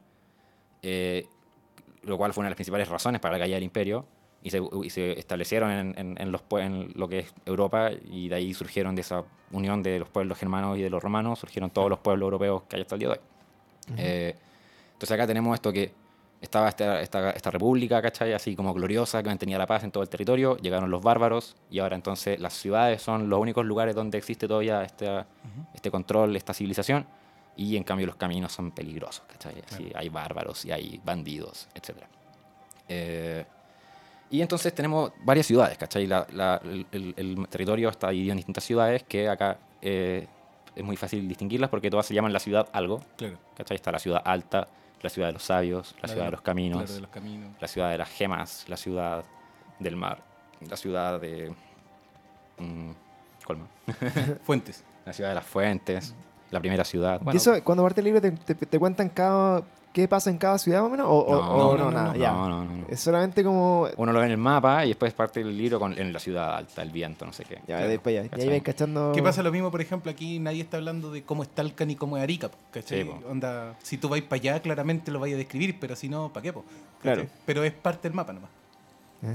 [0.81, 1.25] eh,
[2.03, 4.05] lo cual fue una de las principales razones para la caída del imperio,
[4.41, 8.27] y se, y se establecieron en, en- en los, en lo que es Europa, y
[8.29, 11.69] de ahí surgieron de esa unión de los pueblos germanos y de los romanos, surgieron
[11.71, 13.19] todos los pueblos europeos que hay hasta el día de hoy.
[13.97, 14.35] Eh,
[14.93, 15.91] entonces acá tenemos esto que
[16.41, 18.33] estaba esta, esta, esta república, ¿cachai?
[18.33, 21.79] Así como gloriosa, que mantenía la paz en todo el territorio, llegaron los bárbaros y
[21.79, 25.23] ahora entonces las ciudades son los únicos lugares donde existe todavía este,
[25.73, 27.05] este control, esta civilización,
[27.55, 29.55] y en cambio los caminos son peligrosos, ¿cachai?
[29.69, 31.97] Así, hay bárbaros y hay bandidos, etc.
[32.89, 33.45] Eh,
[34.31, 36.07] y entonces tenemos varias ciudades, ¿cachai?
[36.07, 40.27] La- la- el, el- el territorio está dividido en distintas ciudades que acá eh,
[40.75, 43.37] es muy fácil distinguirlas porque todas se llaman la ciudad algo, Claro.
[43.55, 43.75] ¿cachai?
[43.75, 44.67] Está la ciudad alta,
[45.01, 47.49] la ciudad de los sabios, la ciudad de los caminos, Claro, de los caminos.
[47.59, 49.23] la ciudad de las gemas, la ciudad
[49.79, 50.19] del mar,
[50.67, 51.53] la ciudad de...
[52.57, 52.91] mm,
[53.45, 53.67] ¿Cuál más?
[54.43, 54.83] Fuentes.
[55.05, 56.15] La ciudad de las fuentes,
[56.49, 57.19] la primera ciudad.
[57.19, 59.61] ¿Y Bueno, eso, cuando parte el libro, te, te- te cuentan cada,
[59.93, 61.07] qué pasa en cada ciudad más o menos?
[61.09, 62.07] ¿O, No, o no, no, nada?
[62.13, 62.31] no, ya.
[62.33, 62.85] no, no, no.
[62.89, 63.87] Es solamente como...
[63.95, 66.55] Uno lo ve en el mapa y después parte el libro con, en la ciudad
[66.57, 67.59] alta, el viento, no sé qué.
[67.67, 68.19] Ya, de ahí para allá.
[68.21, 68.49] Y ahí ¿Cachai?
[68.49, 69.11] vais cachando...
[69.15, 71.95] ¿Qué pasa lo mismo, por ejemplo, aquí nadie está hablando de cómo es Talca ni
[71.95, 73.03] cómo es Arica, ¿cachai?
[73.03, 73.09] Sí.
[73.29, 76.41] Onda, si tú vais para allá, claramente lo vais a describir, pero si no, ¿para
[76.43, 76.51] qué?
[76.53, 76.65] po?
[77.01, 77.25] Claro.
[77.45, 78.49] Pero es parte del mapa nomás.
[79.23, 79.31] Ah,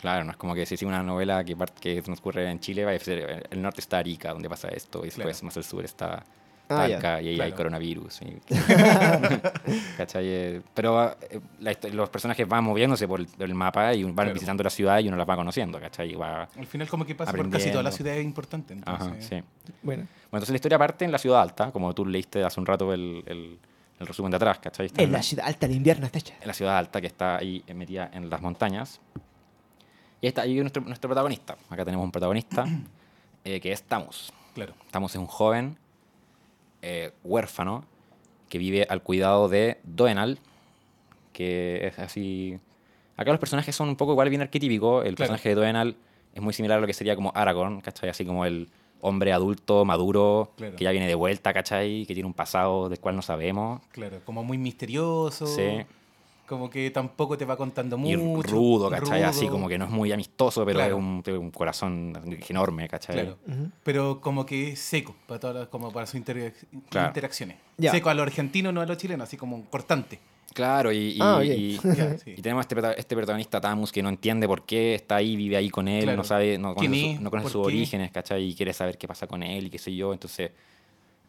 [0.00, 2.98] Claro, no es como que si una novela que, que transcurre en Chile, va a
[2.98, 5.46] ser, el norte está Arica, donde pasa esto, y después Claro.
[5.46, 6.22] más al sur está
[6.68, 7.56] Ah, Talca, y ahí hay claro.
[7.56, 8.22] coronavirus.
[8.22, 8.38] y-
[9.96, 10.24] ¿Cachai?
[10.26, 14.32] Eh, Pero eh, la los personajes van moviéndose por el, el mapa y van Claro.
[14.34, 16.12] visitando la ciudad y uno las va conociendo, ¿cachai?
[16.12, 17.96] Y va- Al final como que pasa por casi todas las Aprendiendo.
[17.96, 18.78] ciudades importantes.
[18.84, 19.34] Ajá, Entonces, sí.
[19.82, 20.02] bueno.
[20.04, 22.92] Bueno, entonces la historia parte en la ciudad alta, como tú leíste hace un rato
[22.92, 23.58] el, el-
[23.98, 24.86] el resumen de atrás, ¿cachai?
[24.86, 26.34] Está En la ciudad alta, el invierno está hecha.
[26.40, 29.00] en la ciudad alta que está ahí eh, metida en las montañas.
[30.20, 31.56] Y está ahí nuestro, nuestro protagonista.
[31.70, 32.66] Acá tenemos un protagonista
[33.44, 34.32] eh, que es Tamus.
[34.54, 34.74] Claro.
[34.90, 35.78] Tamus es un joven
[36.88, 37.84] eh, huérfano
[38.48, 40.38] que vive al cuidado de Doenal,
[41.32, 42.58] que es así...
[43.16, 45.04] Acá los personajes son un poco igual bien arquetípicos.
[45.04, 45.30] El Claro.
[45.32, 45.96] personaje de Doenal
[46.34, 48.10] es muy similar a lo que sería como Aragorn, ¿cachai?
[48.10, 48.68] Así como el
[49.00, 50.76] hombre adulto, maduro, Claro.
[50.76, 52.04] que ya viene de vuelta, ¿cachai?
[52.06, 53.80] Que tiene un pasado del cual no sabemos.
[53.90, 55.46] Claro, como muy misterioso.
[55.46, 55.80] Sí.
[56.46, 58.48] Como que tampoco te va contando Y mucho.
[58.48, 59.22] rudo, ¿cachai?
[59.24, 59.52] Así rudo.
[59.52, 60.96] como que no es muy amistoso, pero Claro.
[60.96, 62.12] es un, tiene un corazón
[62.48, 63.16] enorme, ¿cachai?
[63.16, 63.38] Claro.
[63.48, 63.70] Ujú.
[63.82, 66.54] Pero como que es seco para todas como para sus interac-
[66.88, 67.08] Claro.
[67.08, 67.56] interacciones.
[67.78, 67.90] Ya.
[67.90, 70.20] Seco a lo argentino, no a lo chileno, así como cortante.
[70.54, 72.34] Claro, y, y- Ah, y- Ya, sí.
[72.36, 75.68] y tenemos este, este protagonista Tamus que no entiende por qué está ahí, vive ahí
[75.68, 76.16] con él, Claro.
[76.18, 77.66] no sabe, no ¿Quién conoce, su- no conoce ¿Por sus qué?
[77.76, 78.44] orígenes, ¿cachai?
[78.44, 80.12] Y quiere saber qué pasa con él y qué sé yo.
[80.12, 80.52] Entonces,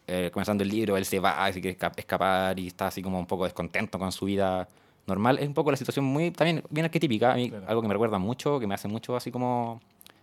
[0.06, 3.18] eh, comenzando el libro, él se va, se quiere esca- escapar y está así como
[3.18, 4.66] un poco descontento con su vida
[5.08, 5.38] normal.
[5.38, 7.32] Es un poco la situación muy, también bien arquetípica.
[7.32, 7.64] A mí, Claro.
[7.68, 9.80] algo que me recuerda mucho, que me hace mucho así como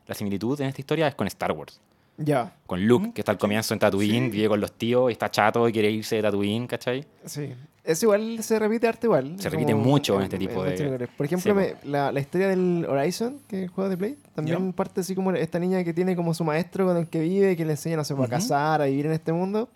[0.07, 1.81] la similitud en esta historia es con Star Wars.
[2.17, 4.37] Ya, Con Luke, Mm, que está al comienzo en Tatooine, Sí.
[4.37, 7.05] vive con los tíos y está chato y quiere irse de Tatooine, ¿cachai?
[7.25, 7.53] sí.
[7.83, 9.35] Eso igual se repite arte igual.
[9.39, 11.07] Se repite mucho en este tipo de- lugares.
[11.15, 14.17] Por ejemplo, Sí, me- la, la historia del Horizon, que es el juego de Play,
[14.33, 14.75] también Ya.
[14.75, 17.63] parte así como esta niña que tiene como su maestro con el que vive, que
[17.63, 18.27] le enseña, no sé, a Ujú.
[18.27, 19.69] cazar, a vivir en este mundo,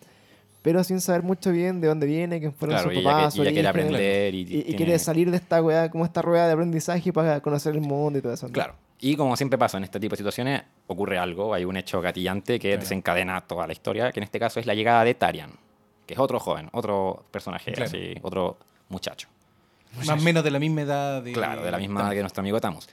[0.62, 3.36] pero sin saber mucho bien de dónde viene, quién fueron Claro, sus y ella, papás,
[3.36, 6.22] y ella quiere aprender y, Y, y tiene- quiere salir de esta weá, como esta
[6.22, 8.48] rueda de aprendizaje para conocer el mundo y todo eso.
[8.48, 8.54] ¿no?
[8.54, 8.76] Claro.
[9.02, 12.60] Y como siempre pasa en este tipo de situaciones, ocurre algo, hay un hecho gatillante
[12.60, 12.82] que Claro.
[12.82, 15.52] desencadena toda la historia, que en este caso es la llegada de Tarian,
[16.06, 17.88] que es otro joven, otro personaje, Claro.
[17.90, 18.58] así, otro
[18.90, 19.30] muchacho.
[19.98, 21.32] Más o menos de la misma edad de.
[21.32, 22.90] Claro, de la misma edad que nuestro amigo Tamus.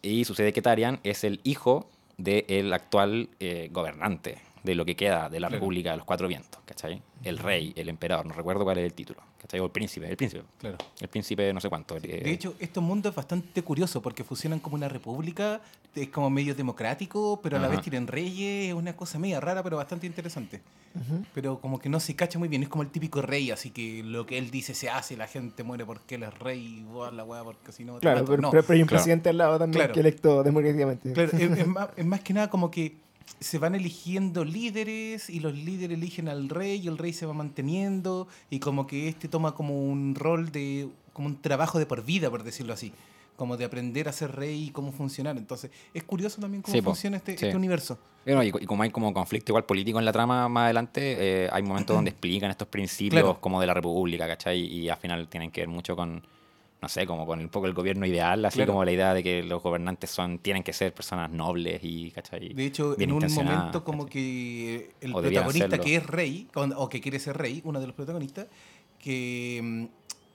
[0.00, 5.28] Y sucede que Tarian es el hijo del actual eh, gobernante de lo que queda
[5.30, 5.60] de la Claro.
[5.60, 7.02] República de los Cuatro Vientos, ¿cachai?
[7.24, 9.58] El rey, el emperador, no recuerdo cuál es el título, ¿cachai?
[9.60, 10.44] O el príncipe, el príncipe.
[10.58, 10.76] Claro.
[11.00, 11.96] El príncipe no sé cuánto.
[11.96, 15.60] eh, De hecho, este mundo es bastante curioso porque funcionan como una república,
[15.94, 17.76] es como medio democrático, pero a la Ajá.
[17.76, 20.60] vez tienen reyes, es una cosa media rara, pero bastante interesante.
[20.94, 21.24] Ujú.
[21.34, 24.02] Pero como que no se cacha muy bien, es como el típico rey, así que
[24.04, 27.24] lo que él dice se hace, la gente muere porque él es rey, y la
[27.24, 27.98] weá, porque si no.
[27.98, 28.50] Claro, pero, No.
[28.50, 28.98] pero hay un Claro.
[29.02, 29.94] presidente al lado también Claro.
[29.94, 31.12] que electo democráticamente.
[31.12, 32.96] Claro, es, es más, es más que nada como que
[33.40, 37.32] se van eligiendo líderes y los líderes eligen al rey y el rey se va
[37.34, 42.04] manteniendo y como que este toma como un rol de, como un trabajo de por
[42.04, 42.92] vida, por decirlo así,
[43.36, 45.36] como de aprender a ser rey y cómo funcionar.
[45.36, 47.44] Entonces, es curioso también cómo Sí, funciona este, sí.
[47.46, 47.98] este universo.
[48.26, 51.48] Bueno, y, y como hay como conflicto igual político en la trama más adelante, eh,
[51.52, 53.40] hay momentos donde explican estos principios Claro.
[53.40, 54.58] como de la república, ¿cachai?
[54.60, 56.22] Y al final tienen que ver mucho con,
[56.80, 58.72] no sé, como con un poco el gobierno ideal, así Claro.
[58.72, 62.50] como la idea de que los gobernantes son tienen que ser personas nobles y, ¿cachai?
[62.54, 64.12] De hecho, Bien en un momento como ¿cachai?
[64.12, 67.96] que el O protagonista que es rey, o que quiere ser rey, uno de los
[67.96, 68.46] protagonistas,
[68.98, 69.84] que mm,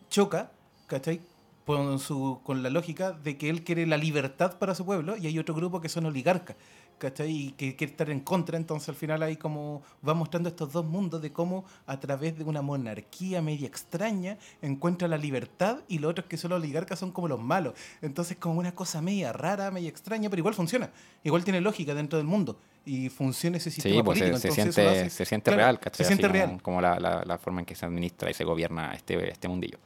[0.09, 0.51] choca,
[0.87, 1.21] ¿cachai?
[1.65, 5.27] Con, su, con la lógica de que él quiere la libertad para su pueblo y
[5.27, 6.57] hay otro grupo que son oligarcas,
[7.03, 7.29] ¿cachai?
[7.31, 10.85] Y que quiere estar en contra, entonces al final ahí como va mostrando estos dos
[10.85, 16.11] mundos de cómo a través de una monarquía media extraña encuentra la libertad y los
[16.11, 17.73] otros que son los oligarcas son como los malos.
[18.01, 20.89] Entonces como una cosa media rara, media extraña, pero igual funciona.
[21.23, 24.41] Igual tiene lógica dentro del mundo y funciona ese sistema Sí, pues se, político.
[24.41, 25.97] se eso siente, hace- se siente claro, real, ¿cachai?
[25.97, 26.61] Se Así siente como, real.
[26.61, 29.77] Como la, la- la forma en que se administra y se gobierna este, este mundillo,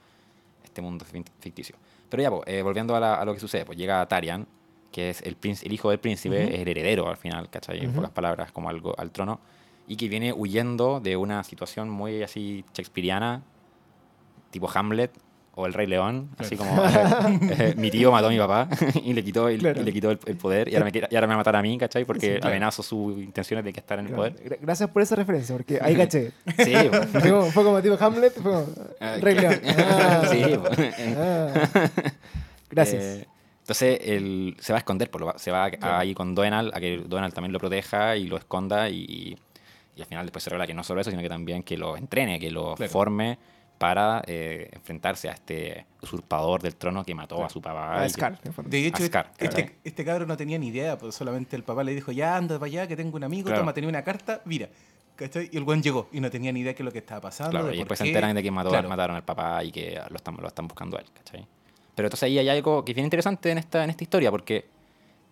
[0.64, 1.06] este mundo
[1.40, 1.76] ficticio.
[2.10, 4.48] Pero ya, pues, eh, volviendo a, la- a lo que sucede, pues llega Tarian,
[4.98, 6.54] que es el, príncipe- el hijo del príncipe, Ujú.
[6.56, 7.78] es el heredero al final, ¿cachai?
[7.80, 7.98] En Ujú.
[7.98, 9.40] pocas palabras, como algo al trono,
[9.88, 13.44] y que viene huyendo de una situación muy así shakespeariana,
[14.50, 15.12] tipo Hamlet
[15.54, 16.72] o el Rey León, así como
[17.60, 18.68] eh, mi tío mató a mi papá
[19.04, 19.82] y le quitó, el, Claro.
[19.82, 21.56] y le quitó el, el poder y ahora, me, y ahora me va a matar
[21.58, 22.04] a mí, ¿cachai?
[22.06, 22.48] Porque Sí, claro.
[22.56, 24.34] amenazo sus intenciones de que estar en el Claro.
[24.34, 24.50] poder.
[24.50, 26.32] Gra- Gracias por esa referencia, porque ahí caché.
[26.58, 26.74] Sí.
[27.12, 28.66] Fue como, fue como tipo Hamlet, fue como
[29.00, 29.62] Ah, Rey León.
[29.78, 30.42] Ah, Sí,
[31.18, 31.90] ah.
[32.72, 33.04] Gracias.
[33.04, 33.28] Eh,
[33.68, 35.98] Entonces él se va a esconder, por lo, se va a- Claro.
[35.98, 39.38] ahí con Doenal, a que Doenal también lo proteja y lo esconda y,
[39.94, 41.98] y al final después se revela que no solo eso, sino que también que lo
[41.98, 42.90] entrene, que lo Claro.
[42.90, 43.38] forme
[43.78, 48.02] para eh, enfrentarse a este usurpador del trono que mató a su papá.
[48.04, 48.40] Que- Scar.
[48.66, 49.72] De hecho, Ascar, este, claro.
[49.84, 52.68] este cabro no tenía ni idea, pues solamente el papá le dijo, ya anda para
[52.68, 53.60] allá, que tengo un amigo, Claro.
[53.64, 54.70] toma, tenía una carta, mira.
[55.18, 55.50] ¿Cachai?
[55.52, 57.20] Y el buen llegó y no tenía ni idea de qué es lo que estaba
[57.20, 57.52] pasando.
[57.52, 58.10] Claro, de y por después se qué.
[58.12, 58.88] enteran de que mató, Claro.
[58.88, 61.46] mataron al papá y que lo están, lo están buscando a él, ¿cachai?
[61.98, 64.70] Pero entonces ahí hay algo que es bien interesante en esta, en esta historia, porque,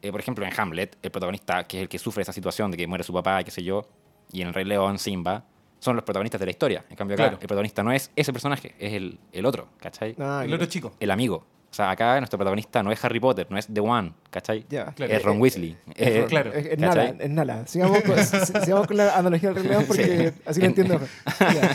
[0.02, 2.78] eh, por ejemplo, en Hamlet, el protagonista, que es el que sufre esa situación de
[2.78, 3.88] que muere su papá y qué sé yo,
[4.32, 5.46] y en El Rey León, Simba,
[5.78, 6.84] son los protagonistas de la historia.
[6.90, 7.34] En cambio, acá Claro.
[7.36, 10.16] el protagonista no es ese personaje, es el, el otro, ¿cachai?
[10.18, 10.94] Ah, El otro chico.
[11.00, 11.46] El amigo.
[11.76, 14.66] O sea, acá nuestro protagonista no es Harry Potter, no es The One, ¿cachai?
[14.70, 14.94] Ya.
[14.94, 15.12] Claro.
[15.12, 15.76] Es Ron Weasley.
[15.98, 16.54] Eh, Claro.
[16.54, 17.68] Es, nada, es nada.
[17.68, 21.02] Sigamos con, si- sigamos con la analogía del Rey León porque así lo En- entiendo.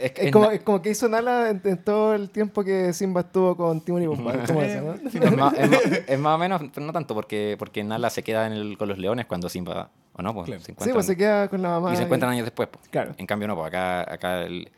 [0.00, 2.94] Es, Es es como, es como que hizo Nala en, en todo el tiempo que
[2.94, 4.32] Simba estuvo con Timon y Pumba.
[4.42, 8.22] Es más, es más- es más o menos, pero no tanto, porque, porque Nala se
[8.22, 10.32] queda en el- con los leones cuando Simba, ¿o no?
[10.32, 10.62] Pues, Claro.
[10.62, 11.92] se Sí, pues se queda con la mamá.
[11.92, 12.70] y se encuentran años después.
[12.72, 12.88] pues.
[12.88, 13.12] Claro.
[13.18, 14.70] En cambio, no, pues acá, acá el,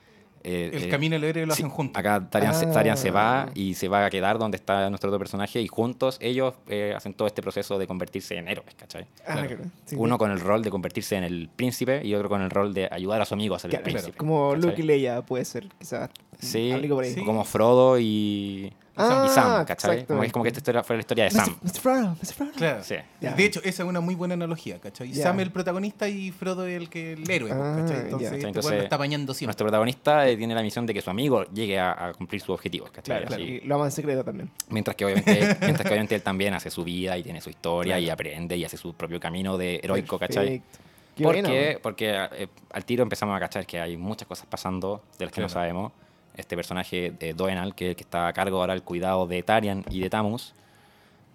[0.44, 1.98] eh, El eh, camino del héroe lo sí, hacen juntos.
[1.98, 2.72] Acá Tarian, se- Ah.
[2.72, 6.16] Tarian se va y se va a quedar donde está nuestro otro personaje y juntos
[6.20, 9.06] ellos eh, hacen todo este proceso de convertirse en héroes, ¿cachai?
[9.26, 9.48] Ah, Claro.
[9.48, 9.64] claro.
[9.86, 12.72] Sí, Uno con el rol de convertirse en el príncipe y otro con el rol
[12.74, 14.16] de ayudar a su amigo a ser claro, el príncipe.
[14.18, 14.70] Como ¿cachai?
[14.70, 16.10] Luke y Leia puede ser, quizás.
[16.38, 17.12] Sí, Algo por ahí.
[17.14, 17.24] Sí.
[17.24, 19.90] como Frodo y, Ah, y Sam, ¿cachai?
[19.92, 20.12] exacto.
[20.14, 21.44] Como, es como que esta historia fuera la historia de Mr.
[21.44, 21.56] Sam.
[21.62, 21.80] Mr.
[21.80, 22.34] Frodo, Mr.
[22.34, 22.50] Frodo.
[22.52, 22.84] Claro.
[22.84, 22.94] Sí.
[23.20, 23.32] Ya.
[23.32, 25.10] De hecho, esa es una muy buena analogía, ¿cachai?
[25.12, 25.22] Ya.
[25.22, 28.00] Sam es el protagonista y Frodo es el, que, el héroe, Ah, ¿cachai?
[28.02, 29.46] Entonces, este Entonces, lo está bañando siempre.
[29.52, 32.50] Nuestro protagonista eh, tiene la misión de que su amigo llegue a, a cumplir sus
[32.50, 33.20] objetivos, ¿cachai?
[33.22, 33.42] Claro, Así.
[33.42, 34.50] Y lo ama en secreto también.
[34.68, 37.98] Mientras que obviamente, mientras que obviamente él también hace su vida y tiene su historia
[37.98, 40.60] y aprende y hace su propio camino de heroico, ¿cachai?
[40.60, 40.78] Perfecto.
[41.16, 41.78] Qué Porque, bueno.
[41.82, 45.40] porque eh, al tiro empezamos a cachar que hay muchas cosas pasando de las que
[45.42, 45.60] no Claro.
[45.60, 45.92] sabemos.
[46.36, 50.00] Este personaje de Doenal, que, que está a cargo ahora del cuidado de Tarian y
[50.00, 50.54] de Tamus,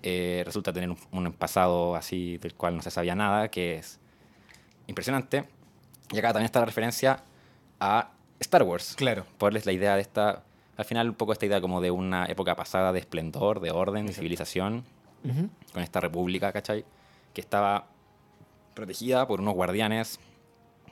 [0.04, 4.00] eh, resulta tener un, un pasado así del cual no se sabía nada, que es
[4.88, 5.46] impresionante.
[6.12, 7.24] Y acá también está la referencia
[7.80, 8.96] a Star Wars.
[8.96, 9.26] Claro.
[9.38, 10.44] Ponerles la idea de esta,
[10.78, 14.08] al final un poco esta idea como de una época pasada de esplendor, de orden,
[14.08, 14.84] de civilización,
[15.24, 15.50] Ujú.
[15.74, 16.86] con esta república, ¿cachai?
[17.34, 17.88] Que estaba
[18.74, 20.20] protegida por unos guardianes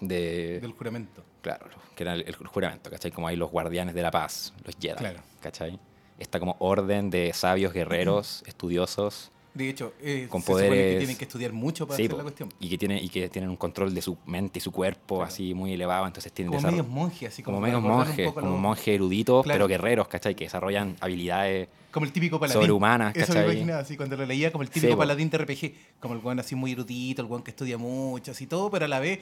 [0.01, 0.59] de...
[0.59, 1.23] Del juramento.
[1.45, 3.11] Claro, que era el, el juramento, ¿cachai?
[3.11, 5.19] Como hay los guardianes de la paz, los Jedi, Claro.
[5.39, 5.79] ¿cachai?
[6.17, 10.97] Esta como orden de sabios guerreros, estudiosos, De hecho, eh, Con se supone que poderes-
[10.97, 12.49] tienen que estudiar mucho para sí, hacer po, la cuestión.
[12.59, 15.27] y que, tiene, y que tienen un control de su mente y su cuerpo Claro.
[15.31, 18.57] así muy elevado, entonces tienen Como medios monjes, así como, como medios monjes, como lo-
[18.57, 19.55] monjes eruditos, Claro.
[19.59, 20.35] pero guerreros, ¿cachai?
[20.35, 22.59] Que desarrollan habilidades Como el típico paladín.
[22.63, 23.43] sobrehumanas, Eso me ¿cachai?
[23.53, 24.97] imaginaba así cuando lo leía como el típico po.
[24.99, 25.73] paladín de RPG.
[26.01, 28.87] Como el weón así muy erudito, el weón que estudia mucho, así todo, pero a
[28.89, 29.19] la vez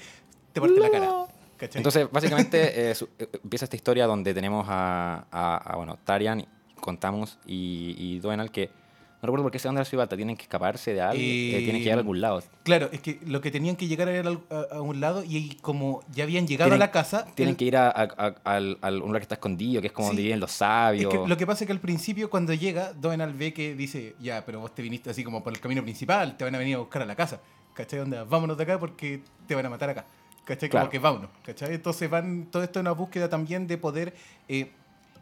[0.54, 1.12] te parte la cara.
[1.68, 1.80] ¿Cachai?
[1.80, 6.46] Entonces, básicamente, eh, su- eh, empieza esta historia donde tenemos a, a- a, bueno, Tarian,
[6.80, 8.70] contamos, y, y Doenal, que
[9.22, 11.56] no recuerdo por qué se van de la ciudad, tienen que escaparse de algo, eh,
[11.60, 12.44] tienen que llegar a algún lado.
[12.64, 16.04] Claro, es que lo que tenían que llegar era a, a un lado y como
[16.14, 17.26] ya habían llegado Tienen- a la casa.
[17.34, 20.08] Tienen el- que ir a, al, al un lugar que está escondido, que es como
[20.10, 20.10] Sí.
[20.10, 21.10] donde viven los Es sabios.
[21.14, 24.44] que lo que pasa es que al principio cuando llega, Doenal ve que dice, ya,
[24.46, 26.80] pero vos te viniste así como por el camino principal, te van a venir a
[26.80, 27.40] buscar a la casa.
[27.76, 28.02] ¿Cachai?
[28.02, 30.06] Onda, vámonos de acá porque te van a matar acá.
[30.46, 30.70] ¿Cachai?
[30.70, 30.90] Como Claro.
[30.90, 31.30] que vámonos.
[31.46, 31.74] ¿Cachai?
[31.76, 34.14] Entonces van, todo esto es una búsqueda también de poder
[34.48, 34.72] eh,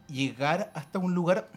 [0.07, 1.47] llegar hasta un lugar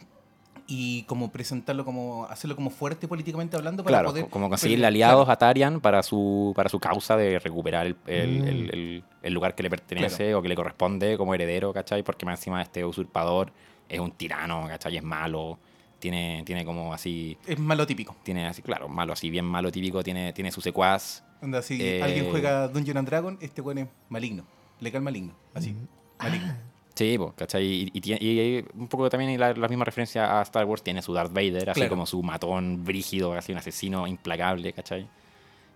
[0.66, 4.24] y como presentarlo como, hacerlo como fuerte políticamente hablando para Claro, poder...
[4.24, 7.96] co- como conseguirle aliados claro, a Tarian para su, para su causa de recuperar el,
[8.06, 8.46] el- Mm.
[8.48, 12.02] el- el- el lugar que le pertenece o que le corresponde como heredero, ¿cachai?
[12.02, 13.52] Porque más encima este usurpador
[13.88, 14.96] es un tirano, ¿cachai?
[14.96, 15.58] Es malo,
[16.04, 18.14] tiene, tiene como así, Es malo típico.
[18.22, 21.24] tiene así, claro, malo, así bien malo típico, tiene, tiene su secuaz.
[21.40, 24.44] Onda, si Eh, alguien juega Dungeon and Dragon, este weón es maligno.
[24.80, 25.34] Legal maligno.
[25.54, 25.70] Así.
[25.72, 25.88] Mm.
[26.18, 26.54] Maligno.
[26.94, 27.64] Sí, po, ¿cachai?
[27.64, 31.00] Y, y tiene- y un poco también la, la misma referencia a Star Wars tiene
[31.00, 31.90] su Darth Vader, así Claro.
[31.90, 35.08] como su matón brígido, así un asesino implacable, ¿cachai?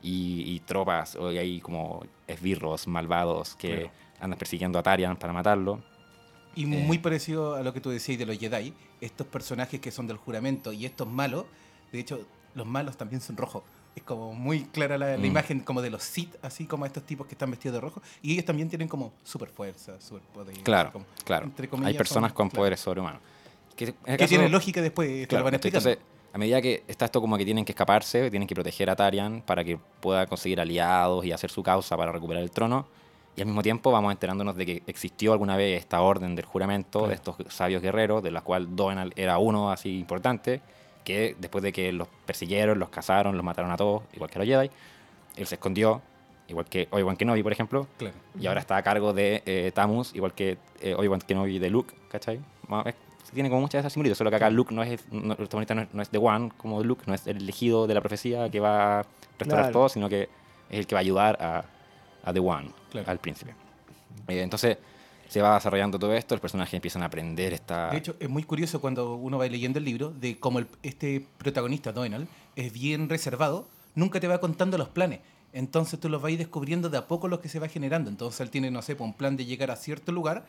[0.03, 3.91] Y, y tropas, o y hay como esbirros malvados que Claro.
[4.21, 5.83] andan persiguiendo a Tarian para matarlo.
[6.59, 6.67] Y Eh.
[6.67, 10.17] muy parecido a lo que tú decías de los Jedi, estos personajes que son del
[10.17, 11.45] juramento y estos malos,
[11.93, 13.63] de hecho, los malos también son rojos.
[13.95, 15.25] Es como muy clara la, la Mm.
[15.25, 18.03] imagen como de los Sith, así como estos tipos que están vestidos de rojo.
[18.23, 20.57] Y ellos también tienen como super fuerza, super poder.
[20.65, 21.47] Claro, como- claro.
[21.47, 22.61] entre comillas, Hay personas son- con claro.
[22.61, 23.21] poderes sobrehumanos.
[23.77, 25.89] Que, Que tiene lógica después, Claro, lo van explicando.
[25.91, 28.97] entonces, a medida que está esto como que tienen que escaparse, tienen que proteger a
[28.97, 32.87] Tarian para que pueda conseguir aliados y hacer su causa para recuperar el trono.
[33.37, 37.07] Y al mismo tiempo vamos enterándonos de que existió alguna vez esta orden del juramento
[37.07, 40.61] de estos sabios guerreros, de la cual Donald era uno así importante,
[41.05, 44.49] que después de que los persiguieron, los cazaron, los mataron a todos, igual que los
[44.49, 44.71] Jedi,
[45.37, 46.03] él se escondió,
[46.49, 48.15] igual que Obi-Wan Kenobi, por ejemplo, Claro.
[48.41, 51.95] y ahora está a cargo de eh, Tamus, igual que eh, Obi-Wan Kenobi de Luke,
[52.11, 52.41] ¿cachai?
[52.87, 52.95] Es-
[53.33, 55.75] tiene como muchas de esas similitudes, solo que acá Luke no es, no, el protagonista
[55.75, 58.51] no es, no es The One como Luke, no es el elegido de la profecía
[58.51, 59.07] que va a
[59.39, 59.73] restaurar Claro.
[59.73, 60.23] todo, sino que
[60.71, 61.65] es el que va a ayudar a,
[62.25, 63.11] a The One, Claro.
[63.11, 63.55] al príncipe.
[64.29, 64.79] Eh, entonces
[65.29, 67.91] se va desarrollando todo esto, los personajes empiezan a aprender esta...
[67.91, 71.25] De hecho, es muy curioso cuando uno va leyendo el libro de cómo el- este
[71.37, 72.27] protagonista, Donald,
[72.57, 75.21] es bien reservado, nunca te va contando los planes.
[75.53, 78.09] Entonces tú los vas a ir descubriendo de a poco los que se va generando.
[78.11, 80.47] Entonces él tiene, no sé, pues, un plan de llegar a cierto lugar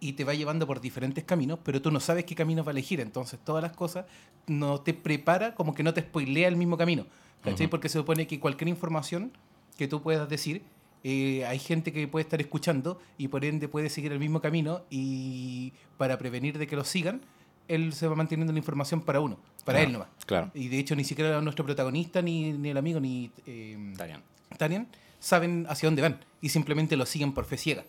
[0.00, 2.72] y te va llevando por diferentes caminos, pero tú no sabes qué camino va a
[2.72, 3.00] elegir.
[3.00, 4.04] Entonces todas las cosas
[4.46, 7.06] no te prepara, como que no te spoilea el mismo camino.
[7.44, 7.66] ¿Cachai?
[7.66, 7.70] Ujú.
[7.70, 9.32] Porque se supone que cualquier información
[9.78, 10.62] que tú puedas decir,
[11.04, 14.82] eh, hay gente que puede estar escuchando y por ende puede seguir el mismo camino
[14.90, 17.20] y para prevenir de que lo sigan,
[17.68, 20.08] él se va manteniendo la información para uno, para Ah, él nomás.
[20.26, 24.22] Claro, Y de hecho ni siquiera nuestro protagonista, ni, ni el amigo, ni eh, Darian.
[24.58, 24.88] Tarian
[25.18, 27.84] saben hacia dónde van y simplemente lo siguen por fe ciega.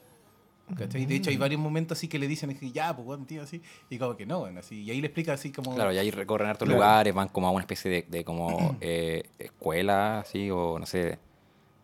[0.78, 1.06] ¿cachai?
[1.06, 3.62] De hecho, hay varios momentos así que le dicen, así, ya, pues, bueno, tío, así,
[3.90, 5.76] y como que no, bueno, así, y ahí le explica así como...
[5.76, 6.78] Claro, y ahí recorren hartos Claro.
[6.80, 11.20] lugares, van como a una especie de, de como eh, escuela, así, o no sé,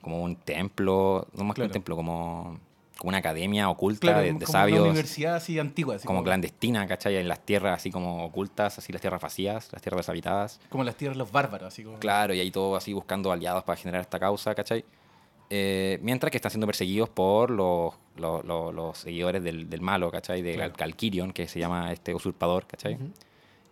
[0.02, 1.70] como un templo, no más que Claro.
[1.70, 2.60] un templo, como,
[2.98, 6.24] como una academia oculta claro, de, de como una sabios, universidad así antigua, así como
[6.24, 7.18] clandestina, ¿cachai?
[7.18, 10.60] En las tierras así como ocultas, así las tierras vacías, las tierras deshabitadas.
[10.70, 12.00] como las tierras de los bárbaros, así como...
[12.00, 14.84] Claro, y ahí todo así buscando aliados para generar esta causa, ¿cachai?
[15.52, 20.12] Eh, mientras que están siendo perseguidos por los, los, los- los seguidores del, del malo,
[20.12, 20.42] ¿cachai?
[20.44, 20.74] De Claro.
[20.78, 22.98] Calquirion, que se llama este usurpador, ¿cachai?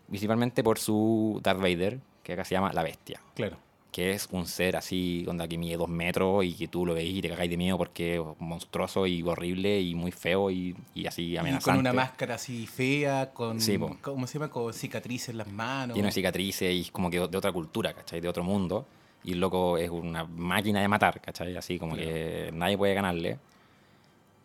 [0.08, 3.22] Principalmente por su Darth Vader, que acá se llama la bestia.
[3.36, 3.58] Claro.
[3.98, 7.16] Que es un ser así, onda que mide dos metros y que tú lo veis
[7.18, 11.08] y te cagáis de miedo porque es monstruoso y horrible y muy feo y, y
[11.08, 11.72] así Y amenazante.
[11.72, 13.60] con una máscara así fea, con...
[13.60, 13.80] Sí.
[14.04, 14.52] ¿Cómo se llama?
[14.52, 15.96] Con cicatrices en las manos.
[15.96, 18.22] Tiene cicatrices y es como que de otra cultura, ¿cachai?
[18.22, 18.86] De otro mundo.
[19.24, 21.58] Y el loco es una máquina de matar, ¿cachai?
[21.58, 22.08] Así como Claro.
[22.08, 23.40] que nadie puede ganarle.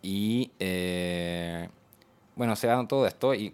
[0.01, 1.69] Y eh,
[2.37, 3.53] bueno, se da todo esto y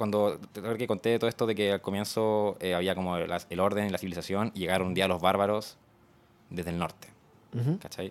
[0.00, 0.40] cuando
[0.78, 3.90] que conté todo esto de que al comienzo eh, había como las- el orden y
[3.90, 5.76] la civilización y llegaron un día los bárbaros
[6.48, 7.08] desde el norte,
[7.54, 7.78] Ujú.
[7.78, 8.10] ¿cachai?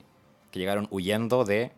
[0.52, 1.72] Que llegaron huyendo de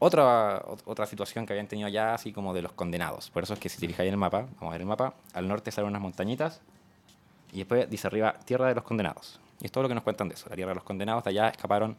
[0.00, 3.30] otra, ot- otra situación que habían tenido allá, así como de los condenados.
[3.30, 5.14] Por eso es que si te fijáis en el mapa, vamos a ver el mapa,
[5.32, 6.60] al norte salen unas montañitas
[7.52, 9.38] y después dice arriba Tierra de los Condenados.
[9.60, 10.48] Y es todo lo que nos cuentan de eso.
[10.48, 11.96] La Tierra de los Condenados, de allá escaparon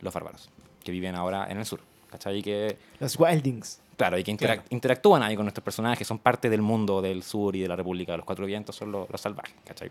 [0.00, 0.50] los bárbaros,
[0.82, 1.80] que viven ahora en el sur.
[2.10, 2.42] ¿Cachai?
[2.42, 3.80] Que, Los Wildings.
[3.96, 4.62] Claro, y que interac- Claro.
[4.70, 8.12] interactúan ahí con nuestros personajes, son parte del mundo del sur y de la República
[8.12, 9.90] de los Cuatro Vientos, son los, los salvajes, ¿cachai?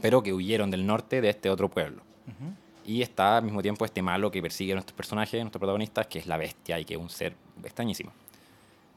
[0.00, 2.02] Pero que huyeron del norte de este otro pueblo.
[2.26, 2.52] Ujú.
[2.86, 6.18] Y está al mismo tiempo este malo que persigue a nuestros personajes, nuestros protagonistas, que
[6.18, 8.12] es la bestia y que es un ser extrañísimo.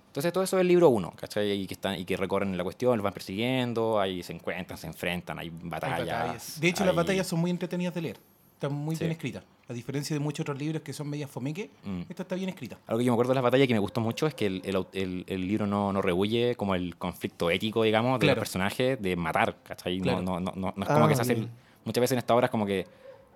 [0.08, 1.52] Entonces todo eso es el libro 1, ¿cachai?
[1.52, 4.88] Y que, están, y que recorren la cuestión, los van persiguiendo, ahí se encuentran, se
[4.88, 6.00] enfrentan, hay Hay batallas.
[6.08, 6.60] batallas.
[6.60, 8.18] De hecho, las hay- batallas son muy entretenidas de leer.
[8.58, 9.02] Están muy Sí.
[9.04, 9.44] bien escritas.
[9.70, 12.02] A diferencia de muchos otros libros que son medias fomeque, Mm.
[12.10, 12.80] esta está bien escrita.
[12.88, 14.62] Algo que yo me acuerdo de las batallas que me gustó mucho es que el,
[14.66, 18.38] el el- el libro no, no rehuye como el conflicto ético, digamos, de Claro.
[18.38, 20.00] los personajes de matar, ¿cachai?
[20.00, 20.24] Claro.
[20.24, 21.48] No, no, no, no, no es Ah, como que se hace...
[21.86, 22.88] Muchas veces en estas obras como que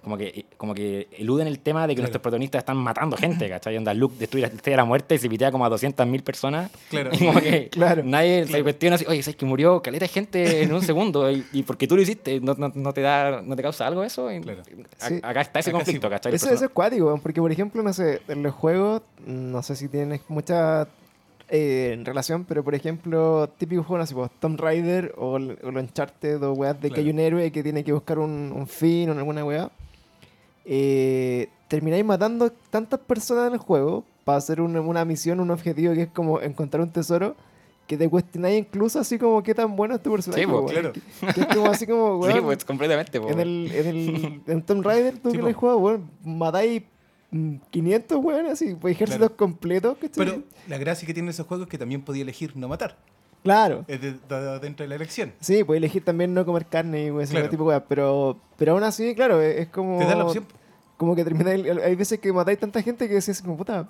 [0.03, 2.03] como que, como que eluden el tema de que Claro.
[2.05, 3.77] nuestros protagonistas están matando gente, ¿cachai?
[3.77, 6.71] Onda, Luke destruye la estrella de la muerte y se pitea como a 200.000 personas.
[6.89, 7.11] Claro.
[7.13, 8.01] Y como que Claro.
[8.03, 8.63] nadie se Claro.
[8.63, 11.29] cuestiona así, oye, ¿sabes que murió caleta de gente en un segundo?
[11.29, 12.39] ¿Y, y por qué tú lo hiciste?
[12.39, 14.31] ¿No, no, no te da, ¿No te causa algo eso?
[14.31, 14.61] Y- Claro.
[14.99, 15.19] a- Sí.
[15.21, 16.11] Acá está ese Acá conflicto, sí.
[16.11, 16.31] ¿cachai?
[16.31, 19.75] Los Eso, eso es cuático, porque por ejemplo, no sé, en los juegos, no sé
[19.75, 20.87] si tienes mucha
[21.53, 26.41] eh, relación, pero por ejemplo, típico juego, no sé, pues, Tomb Raider o, o Uncharted
[26.43, 29.11] o weas de que hay un héroe que tiene que buscar un, un fin o
[29.11, 29.69] alguna wea,
[30.73, 35.93] eh, termináis matando tantas personas en el juego para hacer una, una misión, un objetivo
[35.93, 37.35] que es como encontrar un tesoro.
[37.87, 40.43] Que te cuestionáis incluso así como qué tan bueno es tu personaje.
[40.43, 40.69] Sí, po, weón.
[40.69, 40.93] claro.
[40.93, 43.19] Que, que es como así como, Sí, pues completamente.
[43.19, 43.27] po.
[43.29, 46.83] en el, en el en Tomb Raider, tú Sí, que lo has jugado, weón, matáis
[47.31, 49.35] mm, 500 weones así, pues ejércitos Claro.
[49.35, 49.97] completos.
[50.15, 52.95] Pero la gracia que tienen esos juegos es que también podía elegir no matar.
[53.43, 53.83] claro.
[53.89, 55.33] Es de- de- dentro de la elección.
[55.41, 57.49] Sí, puedes elegir también no comer carne y ese Claro.
[57.49, 59.97] tipo de weas, pero, pero aún así, claro, es, es como...
[59.99, 60.45] Te da la opción.
[61.01, 63.87] Como que termináis, hay veces que matáis tanta gente que decís como, puta,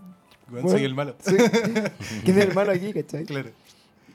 [0.48, 0.70] Bueno.
[0.70, 1.14] Soy el malo.
[1.20, 1.36] sí,
[2.24, 3.26] ¿quién es el malo aquí, cachai?
[3.26, 3.50] Claro.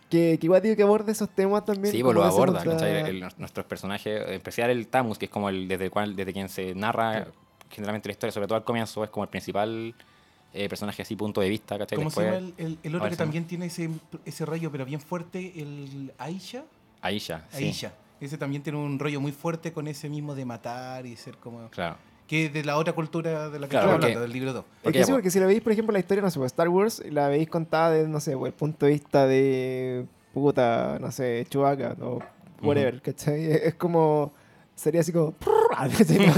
[0.09, 1.93] Que, que igual digo que aborde esos temas también.
[1.93, 3.11] Sí, pues lo aborda, ¿cachai?
[3.11, 6.33] El- nuestros personajes, en especial el Tamus, que es como el desde el cual, desde
[6.33, 7.27] quien se narra
[7.69, 9.95] generalmente la historia, sobre todo al comienzo, es como el principal
[10.55, 11.97] eh, personaje así, punto de vista, ¿cachai?
[11.99, 13.91] ¿Cómo se Después, llama el, el- el otro que se también tiene ese,
[14.25, 15.53] ese rayo, pero bien fuerte?
[15.55, 16.65] El Aisha.
[17.03, 17.93] Aisha, sí, Aisha.
[18.23, 21.69] Ese también tiene un rollo muy fuerte con ese mismo de matar y ser como...
[21.69, 21.97] claro.
[22.27, 24.53] Que es de la otra cultura de la que Claro, estamos porque- hablando, del libro
[24.53, 24.65] 2.
[24.65, 25.17] Es Porque que sí, po.
[25.17, 27.49] porque si la veis, por ejemplo, la historia, no sé, pues, Star Wars, la veis
[27.49, 32.19] contada desde, no sé, pues, el punto de vista de puta, no sé, Chewbacca o
[32.63, 33.45] whatever, ¿cachai?
[33.53, 34.33] Es, es como,
[34.75, 35.35] sería así como,
[35.77, 36.33] No.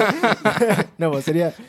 [0.99, 1.55] no, pues sería.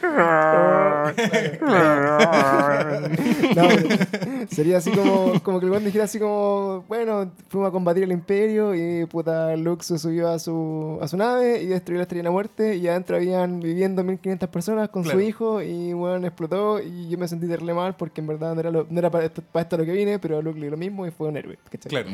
[3.55, 7.71] No, pero sería así como, como que el weón dijera así como, bueno, fuimos a
[7.71, 11.97] combatir el imperio y puta Luke se subió a su, a su nave y destruyó
[11.97, 15.17] la estrella de la muerte y adentro habían viviendo 1500 personas con Claro.
[15.19, 18.59] su hijo y bueno, explotó y yo me sentí terrible mal porque en verdad no
[18.59, 20.65] era, lo- no era para, esto, para esto lo que vine, pero a Luke le
[20.65, 21.57] dio lo mismo y fue un héroe.
[21.71, 21.89] ¿cachai?
[21.89, 22.09] Claro.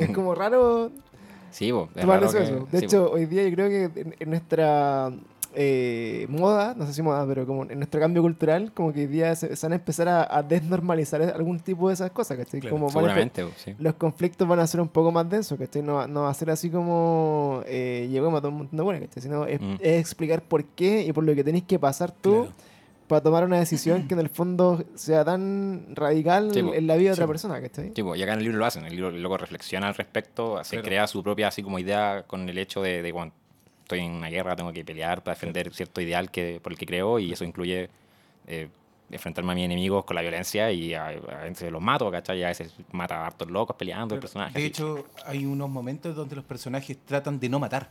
[0.00, 0.90] Es como raro
[1.50, 2.68] Sí, po, es raro que- eso.
[2.70, 5.10] De sí, hecho, hoy día yo creo que en, en nuestra
[5.54, 9.06] eh, moda, no sé si moda, pero como en nuestro cambio cultural, como que hoy
[9.06, 12.60] día se, se van a empezar a, a desnormalizar algún tipo de esas cosas, ¿cachai?
[12.60, 13.74] Claro, como van a seguramente, sí.
[13.78, 15.82] los conflictos van a ser un poco más densos, ¿cachai?
[15.82, 19.02] No, no va a ser así como eh, llegó y mató un montón de buenas,
[19.08, 19.22] ¿cachai?
[19.22, 19.74] Sino es, Mm.
[19.80, 22.52] es explicar por qué y por lo que tenéis que pasar tú Claro.
[23.08, 27.10] Para tomar una decisión que en el fondo sea tan radical Sí, en la vida
[27.10, 27.92] de Sí, otra persona, ¿cachai?
[27.96, 30.76] Sí, y acá en el libro lo hacen, el libro luego reflexiona al respecto, se
[30.76, 30.84] Claro.
[30.84, 33.34] crea su propia así como idea con el hecho de, de cuando
[33.82, 36.86] estoy en una guerra tengo que pelear para defender cierto ideal que, por el que
[36.86, 37.88] creo y eso incluye
[38.46, 38.68] eh,
[39.10, 42.40] enfrentarme a mis enemigos con la violencia y a, a veces los mato, ¿cachai?
[42.40, 44.52] Y a veces mata a hartos locos peleando el personaje.
[44.52, 44.66] De así.
[44.66, 47.88] hecho, hay unos momentos donde los personajes tratan de no matar.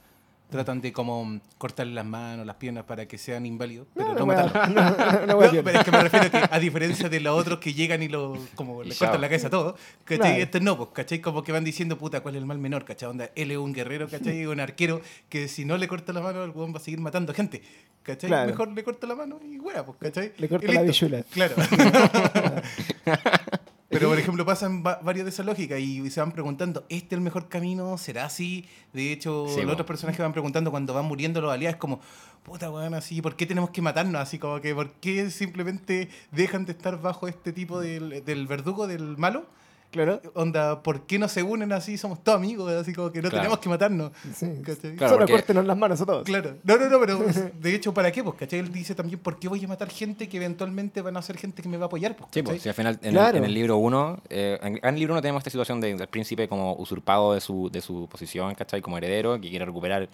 [0.49, 4.25] Tratan de como cortarle las manos, las piernas para que sean inválidos, pero no, no,
[5.27, 8.01] No, pero es que me refiero a que a diferencia de los otros que llegan
[8.01, 10.41] y lo, como le cortan la cabeza a todos, ¿cachai?
[10.41, 11.19] Este no, pues, ¿cachai?
[11.19, 12.85] Como que van diciendo, puta, ¿cuál es el mal menor?
[12.85, 13.09] ¿cachai?
[13.09, 14.45] Onda, él es un guerrero, ¿cachai?
[14.47, 17.33] Un arquero que si no le corta la mano, el weón va a seguir matando
[17.33, 17.61] gente,
[18.03, 18.29] ¿cachai?
[18.29, 18.49] Claro.
[18.49, 20.31] Mejor le corta la mano y wea, pues, ¿cachai?
[20.37, 21.23] Le corta la bichula.
[21.23, 21.55] Claro.
[23.99, 27.13] Pero, por ejemplo, pasan va- varios de esa lógica y se van preguntando, ¿este es
[27.13, 27.97] el mejor camino?
[27.97, 28.65] ¿Será así?
[28.93, 31.99] De hecho, Sí, los otros personajes van preguntando cuando van muriendo los aliados, como,
[32.43, 34.21] puta, weón, así, ¿por qué tenemos que matarnos?
[34.21, 38.87] Así como que, ¿por qué simplemente dejan de estar bajo este tipo del, del verdugo,
[38.87, 39.45] del malo?
[39.89, 40.21] Claro.
[40.35, 41.97] Onda, ¿por qué no se unen así?
[41.97, 43.37] Somos todos amigos, así como que no Claro.
[43.43, 44.11] tenemos que matarnos.
[44.35, 44.45] Sí.
[44.63, 46.23] Claro, Solo porque- córtenos las manos a todos.
[46.25, 46.57] Claro.
[46.63, 47.17] No, no, no, pero
[47.61, 48.21] de hecho, ¿para qué?
[48.23, 48.59] Pues, ¿cachai?
[48.59, 51.61] Él dice también, ¿por qué voy a matar gente que eventualmente van a ser gente
[51.61, 52.15] que me va a apoyar?
[52.17, 53.29] Pues, Sí, pues, si al final en, Claro.
[53.37, 56.07] el, en el libro 1, en, en el libro 1 tenemos esta situación de- del
[56.07, 58.81] príncipe como usurpado de su, de su posición, ¿cachai?
[58.81, 60.09] Como heredero, que quiere recuperar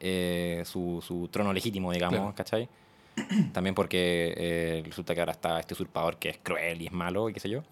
[0.00, 2.34] eh, su, su trono legítimo, digamos, Claro.
[2.36, 2.68] ¿cachai?
[3.52, 7.30] También porque eh, resulta que ahora está este usurpador que es cruel y es malo
[7.30, 7.62] y qué sé yo.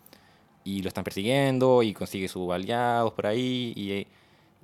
[0.65, 3.93] Y lo están persiguiendo y consigue sus aliados por ahí y,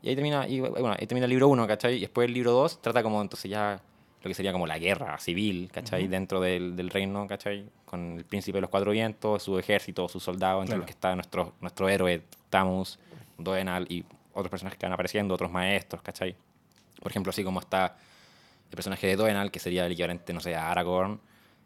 [0.03, 1.97] y ahí termina, y, bueno, ahí termina el libro 1, ¿cachai?
[1.97, 3.81] Y después el libro 2 trata como entonces ya
[4.23, 6.07] lo que sería como la guerra civil, ¿cachai?
[6.09, 7.65] Dentro del, del reino, ¿cachai?
[7.85, 10.79] Con el príncipe de los cuatro vientos, su ejército, sus soldados, entre Claro.
[10.81, 12.99] los que está nuestro, nuestro héroe Tamus,
[13.39, 16.35] Doenal y otros personajes que van apareciendo, otros maestros, ¿cachai?
[17.03, 17.97] Por ejemplo, así como está
[18.71, 21.19] el personaje de Doenal, que sería el equivalente, no sé, a Aragorn,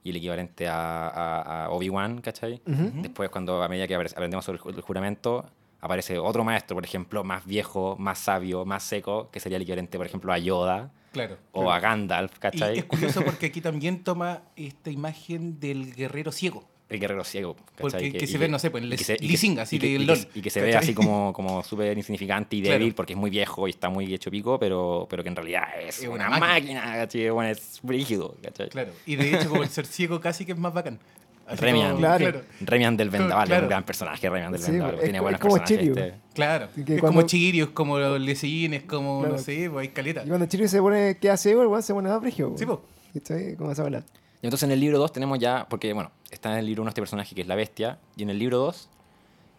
[0.04, 2.60] y el equivalente a, a- a Obi-Wan, ¿cachai?
[2.66, 5.46] Después, cuando a medida que aprendemos sobre el ju- el juramento,
[5.80, 9.96] aparece otro maestro, por ejemplo, más viejo, más sabio, más seco, que sería el equivalente,
[9.98, 11.38] por ejemplo, a Yoda Claro.
[11.52, 12.78] o a Gandalf, Y ¿cachai?
[12.78, 16.64] es curioso porque aquí también toma esta imagen del guerrero ciego.
[16.88, 19.14] El guerrero ciego, Porque que y se ve, no sé, pues, y Les- que se-
[19.14, 21.62] y que- Lising, así que- de que- LOL, Y que se ve así como, como
[21.64, 22.78] súper insignificante y Claro.
[22.78, 25.64] débil porque es muy viejo y está muy hecho pico, pero, pero que en realidad
[25.80, 27.30] es, Es una, una máquina, ¿cachai?
[27.30, 28.68] Bueno, es brígido, ¿cachai?
[28.68, 28.92] Claro.
[29.06, 30.98] Y de hecho, como el ser ciego casi que es más bacán.
[31.46, 32.40] Así Remian, como- Claro.
[32.60, 33.62] Remian del Vendaval, es Claro.
[33.64, 34.94] un gran personaje, Remian del Sí, Vendaval.
[34.94, 35.88] es Tiene buenos es como personajes.
[35.88, 36.14] Este.
[36.34, 36.68] Claro.
[36.74, 39.34] Que es cuando- como Chirio, es como Lesín, es como, Claro.
[39.36, 40.22] no sé, pues hay caleta.
[40.24, 42.54] Y cuando Chiri se pone, queda ciego, el weón se pone más brígido.
[42.56, 42.78] Sí, weón.
[42.78, 42.84] po.
[43.12, 43.56] ¿Cachai?
[43.56, 44.02] ¿Cómo se habla?
[44.44, 46.90] Y entonces en el libro 2 tenemos ya, porque bueno, está en el libro 1
[46.90, 48.90] este personaje que es la bestia, y en el libro 2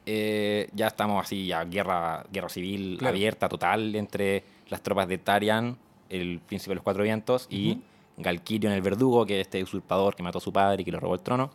[0.05, 3.15] eh, ya estamos así, ya guerra, guerra civil Claro.
[3.15, 5.75] abierta, total, entre las tropas de Tarian,
[6.07, 7.79] el príncipe de los cuatro vientos, y
[8.17, 10.99] Galkirion el verdugo, que es este usurpador que mató a su padre y que le
[10.99, 11.49] robó el trono.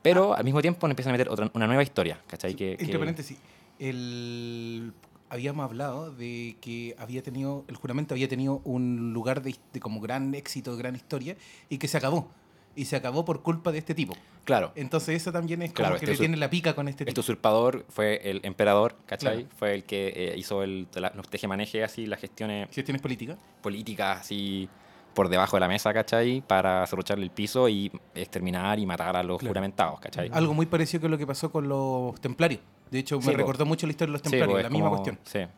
[0.00, 2.54] Pero al mismo tiempo nos empiezan a meter otra, una nueva historia, ¿cachai?
[2.54, 3.38] Que, Entre que- paréntesis,
[3.78, 4.94] el...
[5.30, 10.00] habíamos hablado de que había tenido, el juramento había tenido un lugar de, de como
[10.00, 11.36] gran éxito, gran historia,
[11.68, 12.28] y que se acabó.
[12.76, 14.14] Y se acabó por culpa de este tipo.
[14.44, 17.02] Claro, Entonces eso también es como Claro, que este le tiene la pica con este
[17.04, 17.20] este tipo.
[17.20, 19.42] usurpador fue el emperador, ¿cachai?
[19.44, 19.56] Claro.
[19.58, 23.36] Fue el que eh, hizo el, la- los tejemanejes, así, las gestiones Gestiones políticas.
[23.62, 24.68] políticas así
[25.12, 26.40] por debajo de la mesa, ¿cachai?
[26.46, 29.50] Para cerrucharle el piso y exterminar y matar a los Claro.
[29.50, 30.30] juramentados, ¿cachai?
[30.32, 32.60] Algo muy parecido que lo que pasó con los templarios.
[32.90, 33.38] De hecho, Sí, me po.
[33.38, 35.18] recordó mucho la historia de los Sí, templarios, pues, la misma como- cuestión.
[35.24, 35.50] Sí.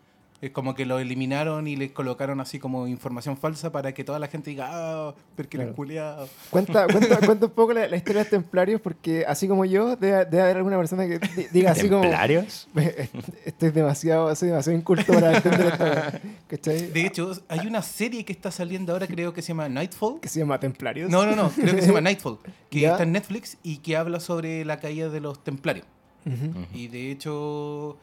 [0.43, 4.19] Es como que lo eliminaron y les colocaron así como información falsa para que toda
[4.19, 5.65] la gente diga, ah, porque Claro.
[5.65, 6.27] eres culiao".
[6.49, 9.97] Cuenta, cuenta, cuenta un poco la, la historia de los templarios, porque así como yo,
[9.97, 12.01] debe, debe haber alguna persona que di- diga así como.
[12.01, 12.69] ¿Templarios?
[13.45, 15.85] Estoy demasiado, soy demasiado inculto para entender esto.
[16.49, 16.87] ¿Cachai?
[16.87, 20.21] De hecho, hay una serie que está saliendo ahora, creo que se llama Nightfall.
[20.21, 21.11] que se llama Templarios.
[21.11, 22.39] No, no, no, creo que se llama Nightfall,
[22.71, 22.93] que ¿Ya?
[22.93, 25.85] está en Netflix y que habla sobre la caída de los templarios.
[26.75, 27.97] Y de hecho,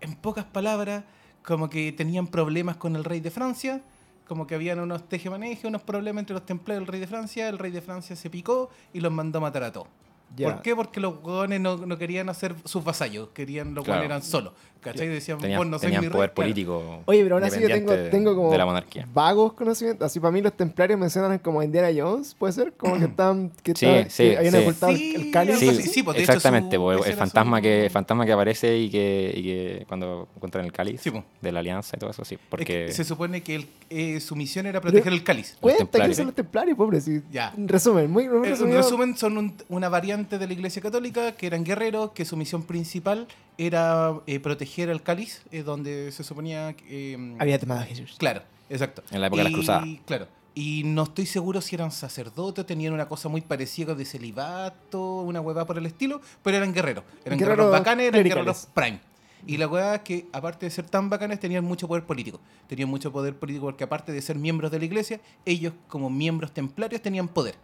[0.00, 1.04] en pocas palabras,
[1.44, 3.82] como que tenían problemas con el rey de Francia,
[4.28, 7.48] como que habían unos tejemanejes, unos problemas entre los templarios y el rey de Francia.
[7.48, 9.88] El rey de Francia se picó y los mandó a matar a todos.
[10.36, 10.76] ¿Por qué?
[10.76, 14.04] Porque los hueones no, no querían hacer sus vasallos, querían los Claro.
[14.04, 14.52] eran solos.
[14.80, 15.08] ¿Cachai?
[15.08, 16.12] Decían, Tenían, vos no tenían mi rey.
[16.12, 16.46] poder Claro.
[16.48, 17.02] político.
[17.04, 17.68] Oye, pero aún así yo
[18.10, 19.06] tengo, como de la monarquía.
[19.12, 20.06] vagos conocimientos.
[20.06, 22.72] Así para mí los templarios mencionan como Indiana Jones, ¿puede ser?
[22.72, 23.50] Como que están...
[23.62, 24.58] Que Sí, estaban- sí, que habían sí.
[24.60, 25.58] ocultado el- Sí, el cáliz.
[25.58, 29.32] Sí, pues, exactamente, su- pues, el fantasma su- que el fantasma que aparece y que,
[29.36, 31.24] y que cuando encuentran el cáliz Sí, pues.
[31.40, 34.20] de la alianza y todo eso, sí, Es porque que se supone que el- eh,
[34.20, 35.56] su misión era proteger el cáliz.
[35.60, 37.00] Cuenta quiénes son los templarios, pobre.
[37.00, 37.20] Sí.
[37.30, 37.52] Ya.
[37.56, 41.32] En resumen, muy, muy Eh, En resumen, son un- una variante de la Iglesia Católica
[41.32, 43.26] que eran guerreros, que su misión principal
[43.66, 47.12] era eh, proteger el cáliz, eh, donde se suponía que...
[47.14, 48.16] eh, Había temado a Jesús.
[48.18, 49.02] Claro, exacto.
[49.10, 49.88] En la época de las Y- cruzadas.
[50.06, 50.26] Claro.
[50.52, 55.40] Y no estoy seguro si eran sacerdotes, tenían una cosa muy parecida de celibato, una
[55.40, 57.04] huevada por el estilo, pero eran guerreros.
[57.24, 58.44] Eran guerreros, Guerreros bacanes, eran clericales.
[58.46, 59.00] guerreros prime.
[59.46, 62.40] Y la hueá es que, aparte de ser tan bacanes, tenían mucho poder político.
[62.66, 66.52] Tenían mucho poder político porque, aparte de ser miembros de la iglesia, ellos, como miembros
[66.52, 67.54] templarios, tenían poder.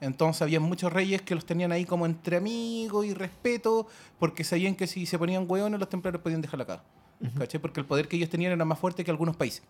[0.00, 3.86] Entonces, había muchos reyes que los tenían ahí como entre amigos y respeto,
[4.18, 6.82] porque sabían que si se ponían hueones, los templarios podían dejar la caga.
[7.36, 7.60] ¿Cachai?
[7.60, 9.62] Porque el poder que ellos tenían era más fuerte que algunos países.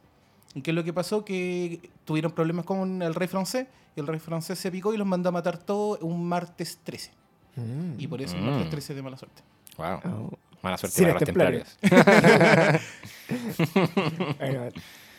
[0.54, 1.24] ¿Y qué es lo que pasó?
[1.24, 3.66] Que tuvieron problemas con el rey francés,
[3.96, 7.10] y el rey francés se picó y los mandó a matar todos un martes 13.
[7.56, 7.94] Mm.
[7.98, 8.46] Y por eso el Mm.
[8.50, 9.42] martes 13 de mala suerte.
[9.78, 10.30] wow, Oh.
[10.62, 11.76] mala suerte Sí, para los los templarios.
[11.80, 12.82] templarios.
[14.38, 14.68] Bueno,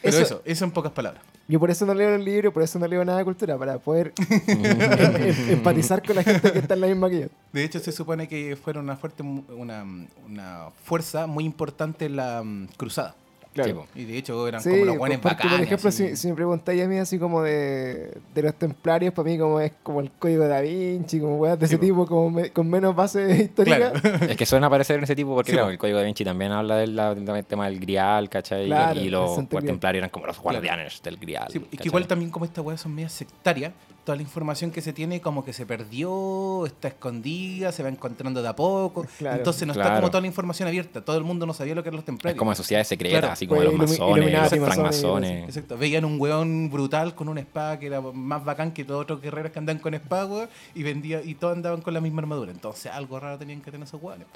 [0.02, 1.22] Pero eso- eso, eso en pocas palabras.
[1.48, 3.80] Yo por eso no leo el libro, por eso no leo nada de cultura, para
[3.80, 4.14] poder
[4.48, 7.28] em- em- empatizar con la gente que está en la misma que yo.
[7.52, 9.84] De hecho, se supone que fueron una, fuerte, una,
[10.28, 13.16] una fuerza muy importante en la mm, cruzada.
[13.56, 13.88] Sí, po.
[13.96, 15.66] Y de hecho eran Sí, como los buenos porque, por bacanes.
[15.68, 16.10] ejemplo, así.
[16.10, 19.60] si, si me preguntáis a mí así como de, de los templarios, para mí como
[19.60, 21.86] es como el código de Da Vinci, como weas de Sí, ese po.
[21.86, 23.92] tipo, como me- con menos base histórica.
[23.92, 24.26] Claro.
[24.30, 25.72] Es que suelen aparecer en ese tipo porque Sí, claro, po.
[25.72, 28.68] el código de Vinci también habla del, tema del grial, ¿cachai?
[28.68, 29.66] Claro, y los grial.
[29.66, 31.48] templarios eran como los guardianes del grial.
[31.50, 31.70] Es ¿cachai?
[31.78, 33.74] que igual también como esta weá son medias sectarias,
[34.04, 38.42] toda la información que se tiene como que se perdió, está escondida, se va encontrando
[38.42, 39.06] de a poco.
[39.20, 39.38] Claro.
[39.38, 41.02] Entonces no está como toda la información abierta.
[41.04, 42.38] Todo el mundo no sabía lo que eran los Es templarios.
[42.40, 43.34] como de sociedades secretas, Claro.
[43.34, 45.44] así como Pues, los masones, los francmasones.
[45.46, 45.78] Exacto.
[45.78, 49.52] Veían un weón brutal con una espada que era más bacán que los otros guerreros
[49.52, 52.52] que andaban con espada, weón, y vendía, y todos andaban con la misma armadura.
[52.52, 54.28] Entonces algo raro tenían que tener esos weones.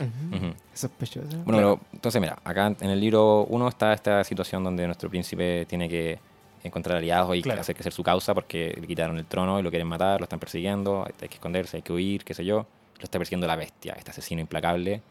[0.74, 1.28] Sospechoso.
[1.46, 5.66] Bueno, pero, entonces mira, acá en el libro 1 está esta situación donde nuestro príncipe
[5.66, 6.20] tiene que
[6.64, 7.62] encontrar aliados y Claro.
[7.62, 10.40] hacer crecer su causa porque le quitaron el trono y lo quieren matar, lo están
[10.40, 12.66] persiguiendo, hay que esconderse, hay que huir, qué sé yo.
[13.00, 15.02] Lo está persiguiendo la bestia, este asesino implacable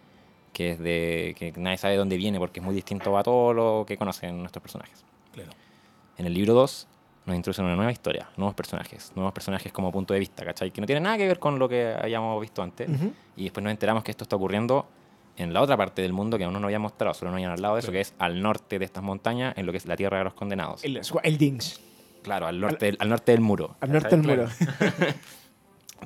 [0.53, 3.55] que es de que nadie sabe de dónde viene porque es muy distinto a todo
[3.55, 5.03] lo que conocen nuestros personajes.
[5.33, 5.51] Claro.
[6.19, 6.89] En el libro 2
[7.25, 10.71] nos introducen una nueva historia, nuevos personajes, nuevos personajes como punto de vista, ¿cachai?
[10.71, 12.89] Que no tienen nada que ver con lo que habíamos visto antes.
[13.37, 14.87] Y después nos enteramos que esto está ocurriendo
[15.37, 17.53] en la otra parte del mundo que aún no nos había mostrado, solo nos habían
[17.53, 17.97] hablado de eso, Claro.
[17.97, 20.35] que es al norte de estas montañas, en lo que es la tierra de los
[20.35, 20.85] condenados.
[20.85, 21.81] El, el Dings,
[22.23, 23.75] Claro, al norte, del, al norte del muro.
[23.81, 24.47] al norte del muro.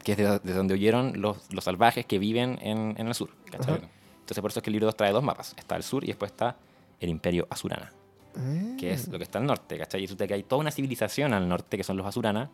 [0.05, 3.31] Que es de, de donde huyeron los, los salvajes que viven en, en el sur.
[3.51, 3.77] ¿cachai?
[3.77, 3.89] Ajá.
[4.21, 5.55] Entonces por eso es que el libro 2 trae dos mapas.
[5.57, 6.57] Está el sur y después está
[7.01, 7.93] el imperio Asurana.
[8.37, 8.77] Ah.
[8.79, 10.03] que es lo que está al norte, ¿cachai?
[10.03, 12.51] Y resulta que hay toda una civilización al norte, que son los Asurana,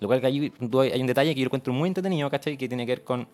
[0.00, 0.52] lo cual que hay,
[0.92, 2.58] hay un detalle que yo encuentro muy entretenido, ¿cachai?
[2.58, 3.26] Que tiene que ver con,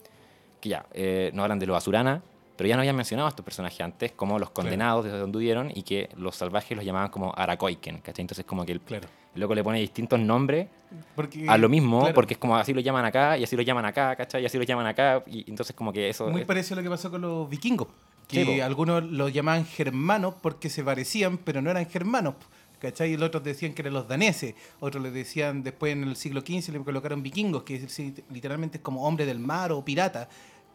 [0.61, 2.22] que ya, eh, nos hablan de los Asurana,
[2.59, 5.71] pero ya no habían mencionado a estos personajes antes como los condenados desde donde huyeron
[5.75, 8.23] y que los salvajes los llamaban como Arakoiken, ¿cachai?
[8.25, 9.09] Entonces como que el, Claro.
[9.35, 10.67] el loco le pone distintos nombres
[11.15, 13.63] Porque, a lo mismo, claro, porque es como así lo llaman acá, y así lo
[13.63, 14.43] llaman acá, ¿cachai?
[14.43, 16.29] Y así lo llaman acá, y entonces como que eso...
[16.29, 17.89] Muy es- parecido a lo que pasó con los vikingos.
[18.27, 22.35] Que Sí, algunos los llamaban germanos porque se parecían, pero no eran germanos.
[22.79, 23.13] ¿Cachai?
[23.15, 24.55] Y los otros decían que eran los daneses.
[24.79, 27.99] Otros les decían, después en el siglo XV le colocaron vikingos, que es-
[28.31, 30.29] literalmente es como hombre del mar o pirata.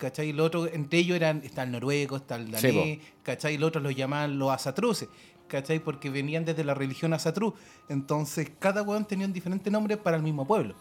[0.03, 0.27] ¿Cachai?
[0.29, 3.53] Y los otros, entre ellos eran, está el noruego, está el Sí, danés, ¿cachai?
[3.53, 5.07] Y los otros los llamaban los asatruces,
[5.47, 5.79] ¿cachai?
[5.79, 7.53] Porque venían desde la religión asatru.
[7.87, 10.75] Entonces, cada weón tenía un diferente nombre para el mismo pueblo.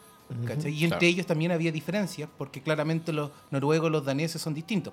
[0.44, 0.72] ¿cachai?
[0.72, 1.06] Y entre Claro.
[1.06, 4.92] ellos también había diferencias, porque claramente los noruegos, los daneses son distintos.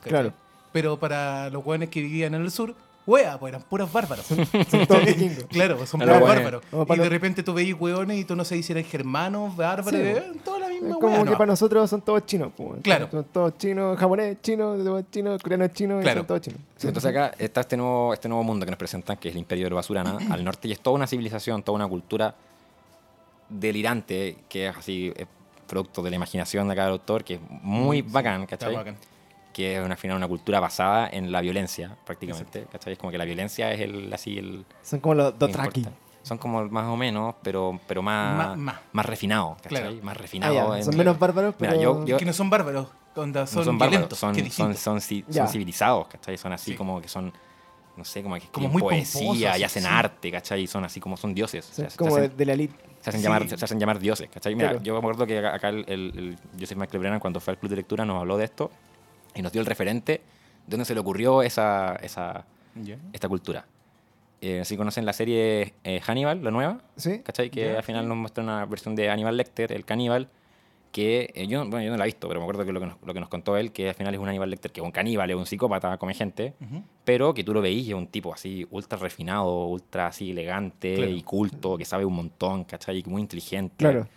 [0.00, 0.10] ¿cachai?
[0.10, 0.34] Claro.
[0.72, 2.74] Pero para los hueones que vivían en el sur,
[3.10, 4.24] wea, pues eran puros bárbaros.
[4.26, 4.38] Son
[4.88, 5.44] todos vikingos.
[5.48, 6.62] Claro, pues son puros bárbaros.
[6.70, 9.56] Como Y para de repente tú veis hueones y tú no sabes si eran germanos,
[9.56, 11.24] bárbaros, Sí, eh, toda la Es misma como wea.
[11.24, 11.38] que no.
[11.38, 12.52] para nosotros son todos chinos.
[12.56, 13.08] pues, Claro.
[13.10, 16.20] Son todos chinos, japonés, chino, todo chino, coreano chino, y Claro.
[16.20, 16.60] son todos chinos.
[16.76, 19.40] Sí, Entonces acá está este nuevo, este nuevo mundo que nos presentan, que es el
[19.40, 22.34] imperio de Basurana, al norte, y es toda una civilización, toda una cultura
[23.48, 25.26] delirante, que es así, es
[25.66, 28.74] producto de la imaginación de cada autor, que es muy Sí, bacán, está ¿cachai?
[28.74, 28.96] bacán.
[29.52, 32.92] Que es una, al final una cultura basada en la violencia, prácticamente, ¿cachai?
[32.92, 34.64] Es como que la violencia es el, así, el...
[34.82, 35.86] Son como los Dothraki.
[36.22, 38.76] Son como más o menos, pero, pero más, Ma- más.
[38.92, 39.80] más refinado, ¿cachai?
[39.82, 39.96] Claro.
[40.02, 40.54] Más Ah, refinado.
[40.54, 41.72] ya, en- Son menos bárbaros, pero...
[41.72, 44.76] Mira, yo- yo- Que no son bárbaros, onda, no son, son bárbaros, violentos, son, son,
[44.76, 46.36] son, son civilizados, ¿cachai?
[46.38, 46.76] Son así Sí.
[46.76, 47.32] como que son
[47.96, 49.88] no sé, como que Como muy poesía pomposos, y hacen sí.
[49.90, 50.62] arte, ¿cachai?
[50.62, 51.68] Y son así como son dioses.
[51.70, 52.74] O sea, como de, hacen- de la elite.
[53.00, 53.24] se hacen, Sí.
[53.26, 54.54] llamar, se hacen llamar dioses, ¿cachai?
[54.54, 54.82] Mira, Claro.
[54.84, 57.70] yo me acuerdo que acá el, el- el Joseph Michael Brennan, cuando fue al club
[57.70, 58.70] de lectura, nos habló de esto
[59.34, 60.20] y nos dio el referente de
[60.70, 62.96] donde se le ocurrió esa, esa, Ya.
[63.12, 63.66] esta cultura.
[64.42, 67.18] Eh, si conocen la serie eh, Hannibal, la nueva, ¿Sí?
[67.20, 67.50] ¿cachai?
[67.50, 70.28] Que Ya, al final nos muestra una versión de Hannibal Lecter, el caníbal,
[70.92, 72.86] que eh, yo, bueno, yo no la he visto, pero me acuerdo que lo que,
[72.86, 74.84] nos, lo que nos contó él, que al final es un Hannibal Lecter que es
[74.84, 76.82] un caníbal, es un psicópata, come gente, Ujú.
[77.04, 81.10] pero que tú lo veís es un tipo así ultra refinado, ultra así elegante Claro.
[81.12, 82.98] y culto, que sabe un montón, ¿cachai?
[82.98, 83.76] Y muy inteligente.
[83.76, 84.08] Claro.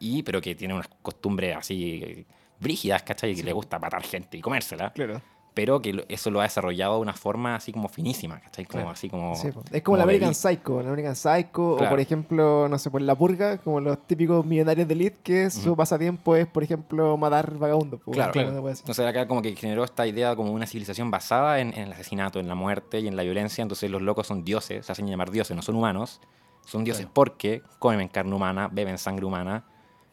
[0.00, 2.24] Y, pero que tiene unas costumbres así eh,
[2.60, 3.30] brígidas, ¿cachai?
[3.32, 4.92] Y que le gusta matar gente y comérsela.
[4.92, 5.20] Claro.
[5.54, 8.64] Pero que eso lo ha desarrollado de una forma así como finísima, ¿cachai?
[8.64, 8.90] Como Claro.
[8.90, 9.36] así como...
[9.36, 13.00] Sí, es como el American Psycho, el American Psycho, o por ejemplo, no sé, por
[13.00, 15.76] La Purga, como los típicos millonarios de elite, que su Ujú.
[15.76, 18.00] pasatiempo es, por ejemplo, matar vagabundos.
[18.10, 18.50] Claro, claro.
[18.68, 22.40] Entonces acá como que generó esta idea como una civilización basada en, en el asesinato,
[22.40, 23.62] en la muerte y en la violencia.
[23.62, 26.20] Entonces los locos son dioses, se hacen llamar dioses, no son humanos.
[26.66, 27.14] Son dioses Claro.
[27.14, 29.62] porque comen carne humana, beben sangre humana.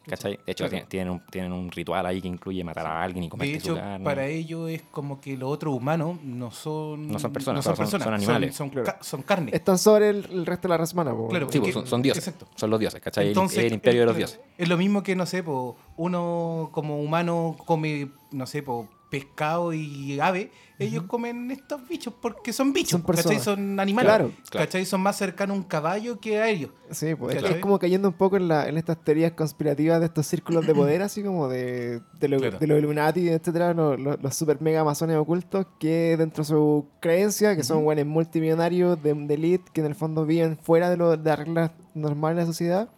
[0.06, 0.38] ¿Cachai?
[0.44, 0.86] De hecho, Claro.
[0.88, 3.72] tienen, un, tienen un ritual ahí que incluye matar a alguien y De comerse su
[3.72, 4.04] hecho, carne.
[4.04, 7.76] para ellos es como que los otros humanos no son, No son personas, no son,
[7.76, 8.54] son- son personas, animales.
[8.56, 8.86] son, Claro.
[8.86, 9.50] ca- son carne.
[9.54, 11.12] Están sobre el, el resto de la raza humana.
[11.12, 11.28] po.
[11.28, 12.26] Claro, Sí, son, son dioses.
[12.26, 12.46] exacto.
[12.56, 13.28] Son los dioses, ¿cachai?
[13.28, 14.40] Entonces, el, imperio de los dioses.
[14.58, 19.74] Es lo mismo que, no sé, po, uno como humano come, no sé, po, pescado
[19.74, 20.50] y ave.
[20.78, 23.38] Ellos comen estos bichos porque son bichos, Son ¿cachai?
[23.38, 24.08] Son animales.
[24.08, 24.32] Claro.
[24.50, 24.84] ¿cachai?
[24.86, 26.70] Son más cercanos a un caballo que a ellos.
[26.90, 27.56] Sí, pues, es- ¿Cachai?
[27.58, 30.74] es como cayendo un poco en, la, en estas teorías conspirativas de estos círculos de
[30.74, 32.58] poder, así como de, de, lo, Claro.
[32.58, 37.62] de los Illuminati, etcétera, los, super mega amazones ocultos, que dentro de su creencia, que
[37.62, 41.22] son buenos multimillonarios de, de elite, que en el fondo viven fuera de, lo, de
[41.22, 42.88] las reglas normales de la sociedad,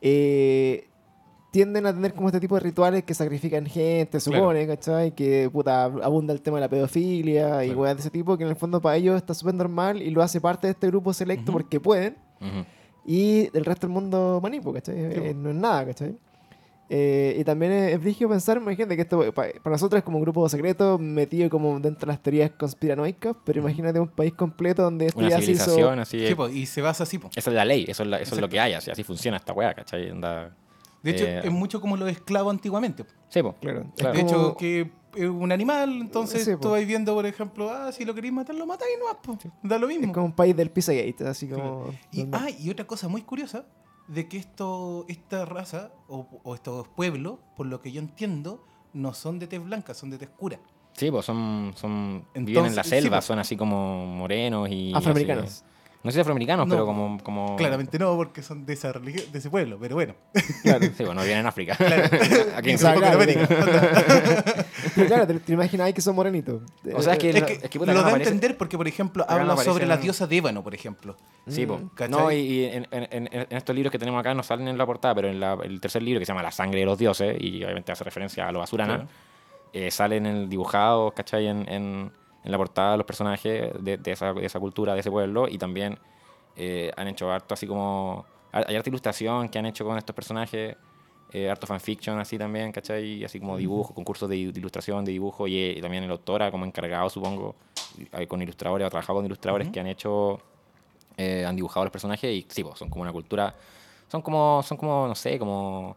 [0.00, 0.88] eh,
[1.56, 5.12] tienden a tener como este tipo de rituales que sacrifican gente, supone, ¿cachai?
[5.14, 7.80] Que puta, abunda el tema de la pedofilia y Claro.
[7.80, 10.20] weas de ese tipo, que en el fondo para ellos está súper normal y lo
[10.22, 11.52] hace parte de este grupo selecto Ujú.
[11.52, 12.16] porque pueden.
[12.42, 12.66] Ujú.
[13.06, 14.96] Y el resto del mundo manipo, ¿cachai?
[14.96, 16.14] Sí, Eh, no es nada, ¿cachai?
[16.90, 20.18] Eh, y también es, es brígido pensar, imagínate que esto pa- para nosotros es como
[20.18, 24.82] un grupo secreto metido como dentro de las teorías conspiranoicas, pero imagínate un país completo
[24.82, 25.64] donde esto Una ya se hizo...
[25.64, 26.26] civilización así.
[26.28, 27.18] Sí, po, y se basa así.
[27.18, 27.30] po.
[27.34, 29.38] Esa es la ley, eso es, la- eso es lo que hay, así, así funciona
[29.38, 30.10] esta weá, ¿cachai?
[30.10, 30.54] Anda-
[31.06, 33.04] De hecho, Eh, es mucho como los esclavos antiguamente.
[33.28, 33.54] Sí, po.
[33.60, 33.86] Claro.
[33.96, 34.16] Claro.
[34.16, 37.90] De como- hecho, que es un animal, entonces Sí, tú vas viendo, por ejemplo, ah,
[37.92, 40.06] si lo queréis matar, lo matáis y no vas, da lo mismo.
[40.06, 41.86] es como un país del Pizzagate, así como...
[42.12, 43.64] Y, ah, y otra cosa muy curiosa,
[44.08, 49.14] de que esto, esta raza o, o estos pueblos, por lo que yo entiendo, no
[49.14, 50.58] son de tez blanca, son de tez oscura.
[50.92, 53.24] Sí, pues son, son viven en la selva, pues.
[53.26, 54.92] son así como morenos y...
[54.94, 55.44] Afroamericanos.
[55.46, 55.64] así-
[56.06, 57.18] no sé si afroamericanos, No, pero como...
[57.22, 60.14] como Claramente no, porque son de esa religión, de ese pueblo, pero bueno.
[60.62, 60.86] Claro.
[60.96, 61.74] Sí, bueno, viven en África.
[61.76, 62.04] Claro.
[62.56, 63.18] Aquí en onda.
[64.94, 66.62] Pero claro, te, te imaginas que son morenitos.
[66.94, 68.88] O sea, es que- Es que, es que, puta, lo da a entender porque, por
[68.88, 71.16] ejemplo, habla sobre la diosa de Ébano, por ejemplo.
[71.48, 71.78] Sí, po.
[71.78, 71.90] Mm.
[72.10, 74.78] No, y, y en, en- en- en estos libros que tenemos acá no salen en
[74.78, 76.98] la portada, pero en la- el tercer libro que se llama La sangre de los
[76.98, 79.08] dioses, y obviamente hace referencia a los basurana, Claro.
[79.72, 81.46] eh, salen en dibujados, ¿cachai?
[81.48, 82.10] En,
[82.46, 85.58] en, la portada los personajes de, de esa, de esa cultura, de ese pueblo, y
[85.58, 85.98] también
[86.56, 88.24] eh, han hecho harto así como...
[88.52, 90.76] Hay harta ilustración que han hecho con estos personajes,
[91.32, 93.22] eh, harto fanfiction así también, ¿cachai?
[93.22, 96.50] Así como dibujo, concursos de, de ilustración, de dibujo, y, y también el autor ha
[96.50, 97.54] como encargado, supongo,
[97.98, 100.40] y- con ilustradores, ha trabajado con ilustradores que han hecho
[101.16, 103.54] eh, han dibujado los personajes y sí, pues, son como una cultura,
[104.08, 105.96] son como, son como, no sé, como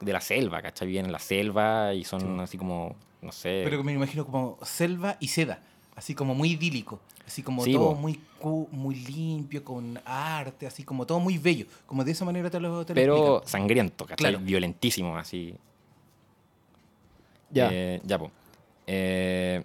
[0.00, 0.88] de la selva, ¿cachai?
[0.88, 3.62] Viven en la selva y son así como, no sé.
[3.64, 5.62] Pero me imagino como selva y seda,
[5.94, 8.18] así como muy idílico, así como Sí, todo muy
[8.72, 12.84] muy limpio, con arte, así como todo muy bello, como de esa manera te lo,
[12.84, 14.16] te lo pero sangriento, ¿cachai?
[14.16, 14.40] Claro.
[14.40, 15.54] Violentísimo, así.
[17.50, 17.68] Ya.
[17.72, 18.32] Eh, ya, pues.
[18.86, 19.62] Eh,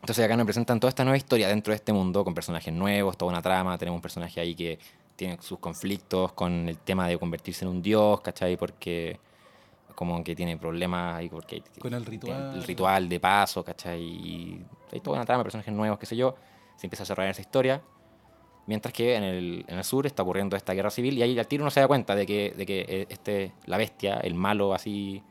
[0.00, 3.16] entonces acá nos presentan toda esta nueva historia dentro de este mundo, con personajes nuevos,
[3.16, 3.78] toda una trama.
[3.78, 4.78] Tenemos un personaje ahí que
[5.16, 8.56] tiene sus conflictos con el tema de convertirse en un dios, ¿cachai?
[8.56, 9.18] Porque
[9.94, 12.52] como que tiene problemas ahí porque Con el ritual.
[12.54, 14.02] el ritual de paso, ¿cachai?
[14.02, 16.34] Y hay toda una trama de personajes nuevos, qué sé yo.
[16.76, 17.82] Se empieza a desarrollar esa historia.
[18.66, 21.46] Mientras que en el, en el sur está ocurriendo esta guerra civil y ahí al
[21.46, 24.72] tiro uno se da cuenta de que, de que eh, este, la bestia, el malo
[24.74, 25.22] así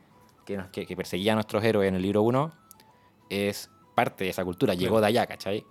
[0.46, 2.52] que, nos- que, que perseguía a nuestros héroes en el libro 1,
[3.30, 5.64] es parte de esa cultura, llegó de allá, ¿cachai?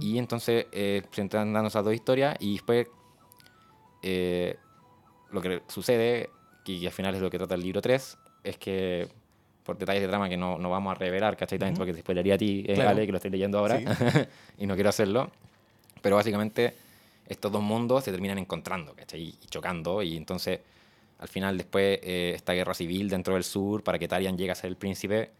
[0.00, 2.86] Y entonces eh, se están dando esas dos historias y después
[4.02, 4.56] eh,
[5.30, 6.30] lo que sucede,
[6.74, 9.08] y al final es lo que trata el libro 3, es que
[9.64, 11.58] por detalles de trama que no, no vamos a revelar, ¿cachai?
[11.58, 11.80] También Ujú.
[11.80, 12.90] porque te spoilería a ti, eh, Claro.
[12.90, 13.84] Ale, que lo estoy leyendo ahora, Sí.
[14.58, 15.30] y no quiero hacerlo.
[16.02, 16.74] Pero básicamente
[17.26, 19.22] estos dos mundos se terminan encontrando, ¿cachai?
[19.22, 20.60] Y chocando, y entonces
[21.18, 24.54] al final después eh, esta guerra civil dentro del sur para que Tarian llegue a
[24.54, 25.30] ser el príncipe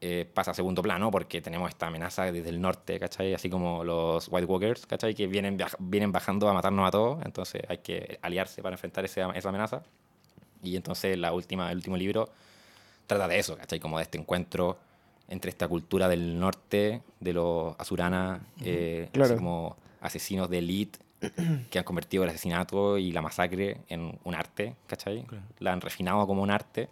[0.00, 3.34] eh, pasa a segundo plano porque tenemos esta amenaza desde el norte, ¿cachai?
[3.34, 5.14] Así como los White Walkers, ¿cachai?
[5.14, 9.22] Que vienen, vienen bajando a matarnos a todos, entonces hay que aliarse para enfrentar ese-
[9.36, 9.84] esa amenaza.
[10.62, 12.28] Y entonces la última, el último libro
[13.06, 13.80] trata de eso, ¿cachai?
[13.80, 14.78] Como de este encuentro
[15.28, 19.30] entre esta cultura del norte, de los Asurana, eh, Claro.
[19.30, 20.98] así como asesinos de elite
[21.70, 25.22] que han convertido el asesinato y la masacre en un arte, ¿cachai?
[25.24, 25.44] Claro.
[25.60, 26.88] La han refinado como un arte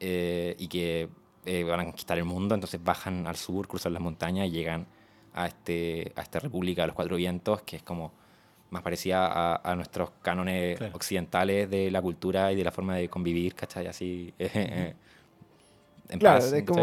[0.00, 1.08] eh, y que
[1.44, 4.86] eh, van a conquistar el mundo, entonces bajan al sur, cruzan las montañas y llegan
[5.34, 8.12] a, este, a esta república de los cuatro vientos, que es como
[8.70, 10.96] más parecida a, a nuestros cánones Claro.
[10.96, 13.86] occidentales de la cultura y de la forma de convivir, ¿cachai?
[13.86, 16.80] Así, en Claro, paz, es como.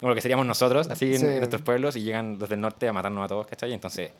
[0.00, 1.26] como lo que seríamos nosotros, así en, Sí.
[1.26, 3.72] en nuestros pueblos, y llegan desde el norte a matarnos a todos, ¿cachai?
[3.72, 4.10] Entonces,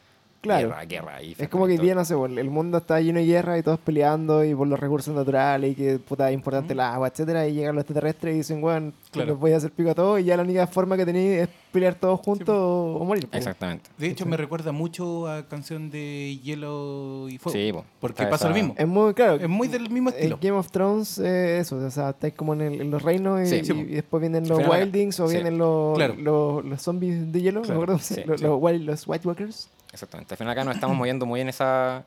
[0.40, 0.68] Claro.
[0.68, 1.22] guerra, guerra.
[1.22, 3.80] Y Es como que día, no sé, el mundo está lleno de guerra y todos
[3.80, 7.54] peleando y por los recursos naturales y que puta es importante el agua, etcétera, y
[7.54, 9.30] llegan los extraterrestres y dicen, bueno, Claro.
[9.30, 11.48] los voy a hacer pico a todos y ya la única forma que tenéis es
[11.74, 13.26] pelear todos juntos o, o morir.
[13.28, 13.38] pues.
[13.38, 13.90] Exactamente.
[13.98, 17.58] De hecho, me recuerda mucho a canción de Hielo y Fuego.
[17.58, 17.84] Sí, po.
[18.00, 18.74] porque pasa lo mismo.
[18.78, 20.38] Es muy, claro, Es muy del mismo en estilo.
[20.40, 23.46] Game of Thrones, eh, eso, o sea, estáis como en, el- en los reinos y,
[23.46, 23.56] Sí.
[23.56, 23.80] y- Sí, po.
[23.80, 25.34] y después vienen los final, Wildings o sí.
[25.34, 26.14] vienen los, Claro.
[26.16, 27.98] los, los zombies de hielo, Claro, ¿me acuerdo?
[28.02, 28.46] sí, los, sí.
[28.46, 29.68] los wild- los White Walkers.
[29.92, 30.34] Exactamente.
[30.34, 32.04] Al final acá nos estamos moviendo muy en esa...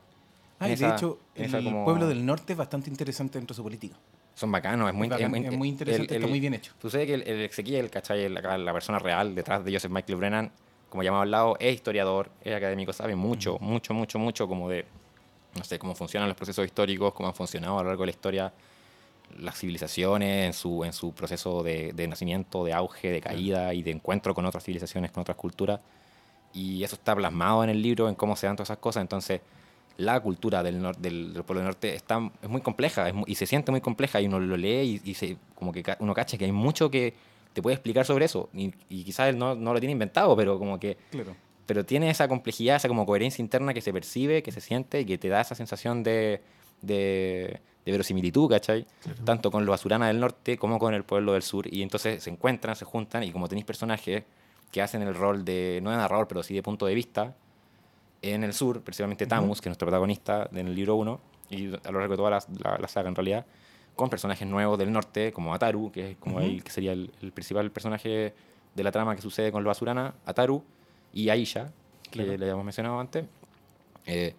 [0.60, 3.38] Ah, en y de esa- hecho, el esa como- pueblo del norte es bastante interesante
[3.38, 3.96] dentro de su política.
[4.34, 6.72] Son bacanos, es muy, Es bacán, es es muy interesante, está muy bien hecho.
[6.80, 8.24] Sucede que el, el Ezequiel, ¿cachai?
[8.24, 10.52] El- acá la persona real detrás de Joseph Michael Brennan,
[10.88, 14.84] como llamado al lado, es historiador, es académico, sabe mucho, mucho, mucho, mucho como de,
[15.56, 18.10] no sé, cómo funcionan los procesos históricos, cómo han funcionado a lo largo de la
[18.12, 18.52] historia
[19.38, 23.82] las civilizaciones en su, en su proceso de, de nacimiento, de auge, de caída y
[23.82, 25.80] de encuentro con otras civilizaciones, con otras culturas.
[26.54, 29.02] Y eso está plasmado en el libro, en cómo se dan todas esas cosas.
[29.02, 29.42] Entonces,
[29.98, 33.24] la cultura del, nor- del, del pueblo del norte está, es muy compleja es muy-
[33.26, 35.96] y se siente muy compleja y uno lo lee y, y se, como que ca-
[36.00, 37.14] uno cacha que hay mucho que
[37.52, 38.48] te puede explicar sobre eso.
[38.54, 41.34] Y, y quizás él no, no lo tiene inventado, pero como que Claro.
[41.66, 45.04] pero tiene esa complejidad, esa como coherencia interna que se percibe, que se siente y
[45.04, 46.40] que te da esa sensación de,
[46.80, 48.86] de, de verosimilitud, ¿cachai?
[49.24, 51.66] Tanto con los Asurana del norte como con el pueblo del sur.
[51.72, 54.22] Y entonces se encuentran, se juntan y como tenéis personajes
[54.70, 57.34] que hacen el rol de, no de narrador, pero sí de punto de vista,
[58.22, 61.90] en el sur, principalmente Tamus, que es nuestro protagonista en el libro 1, y a
[61.92, 63.46] lo largo de toda la, la- la saga en realidad,
[63.94, 66.44] con personajes nuevos del norte, como Ataru, que es como Ujú.
[66.46, 68.34] el, que sería el, el principal personaje
[68.74, 70.62] de la trama que sucede con los Asurana, Ataru,
[71.12, 71.72] y Aisha,
[72.04, 72.36] que Claro.
[72.36, 73.24] le habíamos mencionado antes.
[74.06, 74.34] Eh,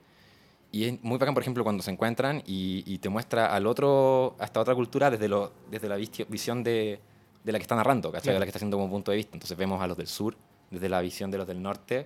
[0.72, 4.36] y es muy bacán, por ejemplo, cuando se encuentran y, y te muestra al otro,
[4.40, 7.00] a esta otra cultura desde, lo, desde la visión de,
[7.44, 8.24] de la que está narrando, ¿cachai?
[8.24, 8.36] Claro.
[8.36, 9.32] De la que está haciendo como punto de vista.
[9.36, 10.38] Entonces vemos a los del sur
[10.70, 12.06] desde la visión de los del norte,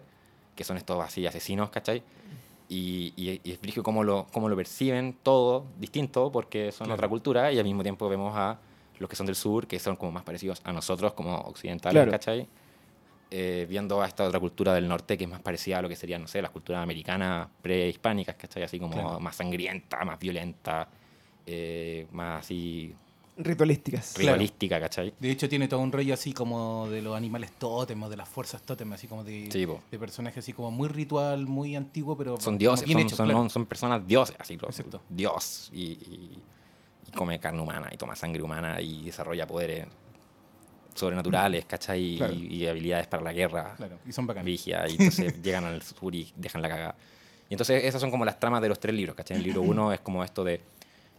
[0.55, 2.03] que son estos así asesinos, ¿cachai?
[2.69, 6.95] Y, y, y es cómo lo, cómo lo perciben todo distinto porque son Claro.
[6.95, 8.57] otra cultura y al mismo tiempo vemos a
[8.99, 12.11] los que son del sur, que son como más parecidos a nosotros como occidentales, Claro.
[12.11, 12.47] ¿cachai?
[13.35, 15.95] Eh, viendo a esta otra cultura del norte que es más parecida a lo que
[15.95, 18.63] serían, no sé, las culturas americanas prehispánicas, ¿cachai?
[18.63, 19.19] Así como Claro.
[19.19, 20.87] más sangrienta, más violenta,
[21.45, 22.95] eh, más así
[23.35, 24.13] Ritualísticas.
[24.13, 24.33] Claro.
[24.33, 25.13] ritualística, ¿cachai?
[25.19, 28.61] De hecho, tiene todo un rollo así como de los animales tótems, de las fuerzas
[28.61, 32.57] tótems, así como de, Sí, de personajes así como muy ritual, muy antiguo, pero Son
[32.57, 33.49] dioses, bien son, hecho, son, claro.
[33.49, 35.01] son personas dioses, así, lo- Exacto.
[35.09, 36.39] Dios, y, y-
[37.07, 39.87] y come carne humana, y toma sangre humana, y desarrolla poderes
[40.95, 42.01] sobrenaturales, ¿cachai?
[42.13, 42.33] Y- Claro.
[42.33, 44.45] Y, habilidades para la guerra, Claro, y son bacanas.
[44.45, 46.95] vigia, y entonces llegan al sur y dejan la cagada.
[47.49, 49.35] Y entonces esas son como las tramas de los tres libros, ¿cachai?
[49.37, 50.61] En el libro uno es como esto de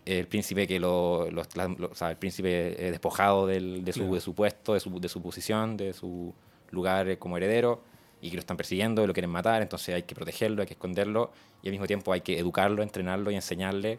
[0.06, 3.92] el príncipe que lo, lo- la- lo- o sea, el príncipe eh, despojado del- de,
[3.92, 4.14] su, Claro.
[4.14, 6.34] de su puesto, de su, de su posición, de su
[6.70, 7.80] lugar eh, como heredero,
[8.20, 10.74] y que lo están persiguiendo y lo quieren matar, entonces hay que protegerlo, hay que
[10.74, 11.30] esconderlo,
[11.62, 13.98] y al mismo tiempo hay que educarlo, entrenarlo y enseñarle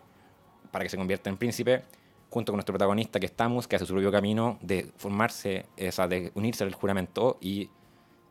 [0.71, 1.83] para que se convierta en príncipe,
[2.29, 5.89] junto con nuestro protagonista que es Tamus, que hace su propio camino de formarse, eh,
[5.89, 7.69] o sea, de unirse al juramento y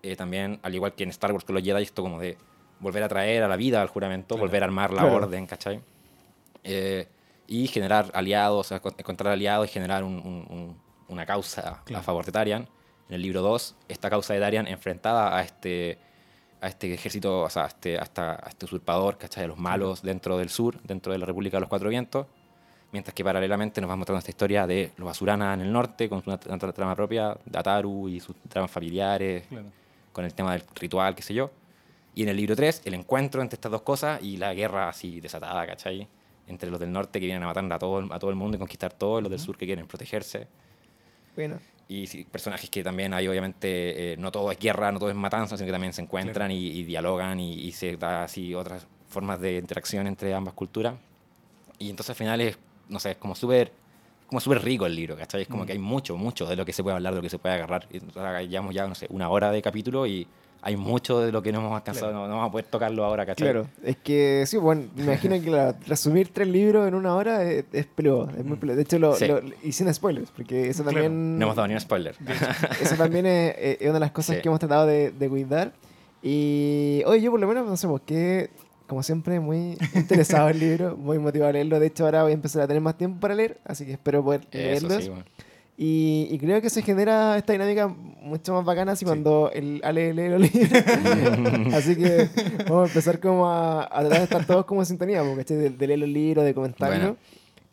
[0.02, 2.36] eh, también, al igual que en Star Wars con los Jedi, esto como de
[2.80, 4.46] volver a traer a la vida al juramento, Claro.
[4.46, 5.16] volver a armar la Claro.
[5.16, 5.80] orden, ¿cachai?
[6.62, 7.06] Eh,
[7.46, 10.78] y generar aliados, encontrar aliados y generar un- un- un-
[11.08, 12.00] una causa Claro.
[12.00, 12.68] a favor de Tarian.
[13.08, 15.98] En el libro 2, esta causa de Tarian enfrentada a este,
[16.60, 19.44] a este ejército, o sea, a este, a esta- a este usurpador, ¿cachai?
[19.44, 22.26] A los malos dentro del sur, dentro de la República de los Cuatro Vientos.
[22.92, 26.22] Mientras que paralelamente nos va mostrando esta historia de los Asurana en el norte, con
[26.26, 29.66] una, tra- trama propia, de Ataru y sus tramas familiares, Claro.
[30.12, 31.50] con el tema del ritual, qué sé yo.
[32.14, 35.20] Y en el libro 3, el encuentro entre estas dos cosas y la guerra así
[35.20, 36.08] desatada, ¿cachai?
[36.46, 38.58] Entre los del norte que vienen a matar a todo, a todo el mundo y
[38.58, 40.46] conquistar todo, y los del sur que quieren protegerse.
[41.36, 45.10] Bueno, Y sí, personajes que también hay, obviamente, eh, no todo es guerra, no todo
[45.10, 48.54] es matanza, sino que también se encuentran y, y dialogan y, y se da así
[48.54, 50.94] otras formas de interacción entre ambas culturas.
[51.78, 53.72] Y entonces al final es, no sé, es como súper
[54.26, 55.42] como súper rico el libro, ¿cachai?
[55.42, 55.52] Es Mm.
[55.52, 57.38] como que hay mucho, mucho de lo que se puede hablar, de lo que se
[57.38, 57.86] puede agarrar.
[57.90, 60.26] Y ahora Llevamos ya, no sé, una hora de capítulo y
[60.66, 62.22] hay mucho de lo que no hemos alcanzado, Claro.
[62.22, 63.44] no, no vamos a poder tocarlo ahora, ¿cachai?
[63.50, 67.66] Claro, es que sí, bueno, imagino que la- resumir tres libros en una hora es,
[67.72, 68.76] es peludo, es muy peludo.
[68.76, 69.26] De hecho, lo, Sí.
[69.26, 71.02] lo- y sin spoilers, porque eso Claro.
[71.02, 72.16] también, No hemos dado ni un spoiler.
[72.80, 74.42] eso también es, es una de las cosas Sí.
[74.42, 75.72] que hemos tratado de, de cuidar.
[76.22, 78.48] Y oye, yo por lo menos, no sé, porque
[78.86, 81.78] como siempre, muy interesado en el libro, muy motivado a leerlo.
[81.78, 84.24] De hecho, ahora voy a empezar a tener más tiempo para leer, así que espero
[84.24, 85.02] poder Eso leerlos.
[85.04, 85.24] sí, bueno.
[85.76, 89.04] Y, y creo que se genera esta dinámica mucho más bacana si Sí.
[89.06, 90.84] cuando el Ale lee los libros.
[91.74, 92.28] Así que
[92.68, 95.70] vamos a empezar como a, a tratar de estar todos como en sintonía, porque de,
[95.70, 96.96] de leer los libros, de comentarlo.
[96.96, 97.16] Bueno.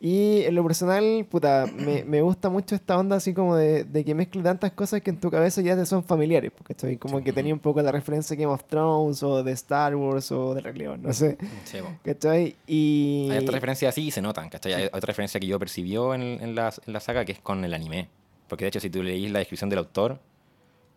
[0.04, 4.04] Y en lo personal, puta, me, me gusta mucho esta onda así como de, de
[4.04, 7.22] que mezcle tantas cosas que en tu cabeza ya te son familiares, porque estoy como
[7.22, 10.54] que tenía un poco la referencia de Game of Thrones o de Star Wars o
[10.54, 11.38] de Rey León, no sé.
[11.62, 11.78] Sí.
[12.02, 12.56] ¿Cachai?
[12.66, 13.28] Y...
[13.30, 14.72] Hay otras referencias así y se notan, ¿cachai?
[14.72, 17.64] Hay otra referencia que yo percibió en, en la, en la saga que es con
[17.64, 18.08] el anime.
[18.48, 20.18] Porque de hecho, si tú leís la descripción del autor,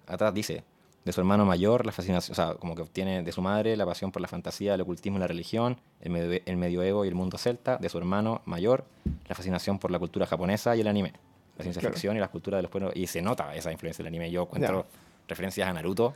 [0.07, 0.63] atrás dice,
[1.05, 3.85] de su hermano mayor, la fascinación, o sea, como que obtiene de su madre la
[3.85, 7.15] pasión por la fantasía, el ocultismo y la religión, el, medio- el medioevo y el
[7.15, 8.83] mundo celta, de su hermano mayor,
[9.29, 11.13] la fascinación por la cultura japonesa y el anime,
[11.57, 11.93] la ciencia Claro.
[11.93, 14.31] ficción y las culturas de los pueblos, y se nota esa influencia del anime.
[14.31, 14.85] Yo encuentro
[15.27, 16.15] referencias a Naruto.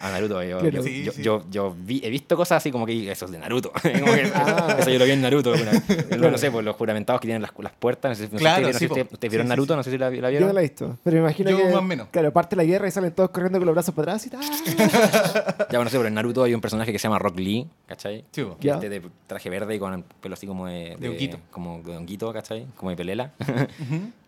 [0.00, 0.76] A Naruto, yo, Claro.
[0.76, 1.22] yo, Sí, yo- sí.
[1.22, 3.72] yo- yo vi- he visto cosas así como que eso es de Naruto.
[3.82, 4.76] Como que eso, Ah.
[4.78, 5.52] eso yo lo vi en Naruto.
[6.18, 8.10] No, sé, pues los juramentados que tienen las, las puertas.
[8.10, 8.94] No sé, no sé si ustedes- no sé sí, si po.
[8.94, 9.76] ustedes, ustedes vieron Naruto, sí.
[9.76, 10.48] no sé si la, la Yo vieron.
[10.48, 12.08] no la he visto, pero me imagino Yo que, más o menos.
[12.10, 14.40] claro, parte la guerra y salen todos corriendo con los brazos para atrás y tal.
[15.72, 17.66] Ya, bueno, no sé, pero en Naruto hay un personaje que se llama Rock Lee,
[17.86, 18.24] ¿cachai?
[18.32, 20.96] Que este de traje verde y con el pelo así como de...
[20.98, 21.38] De honguito.
[21.50, 22.66] Como de honguito, ¿cachai?
[22.76, 23.32] Como de pelela.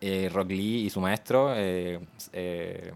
[0.01, 1.99] Eh, Rock Lee y su maestro, eh,
[2.33, 2.91] eh,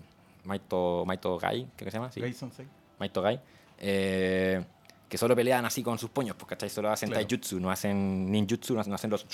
[0.50, 2.20] Maito, Maito Gai, creo que se llama, sí.
[2.20, 2.68] Gai Sensei.
[3.00, 3.40] Maito Gai,
[3.78, 4.62] eh,
[5.08, 6.70] que solo pelean así con sus puños, pues, ¿cachai?
[6.70, 7.26] Solo hacen Claro.
[7.26, 9.26] taijutsu, no hacen ninjutsu, no hacen, los...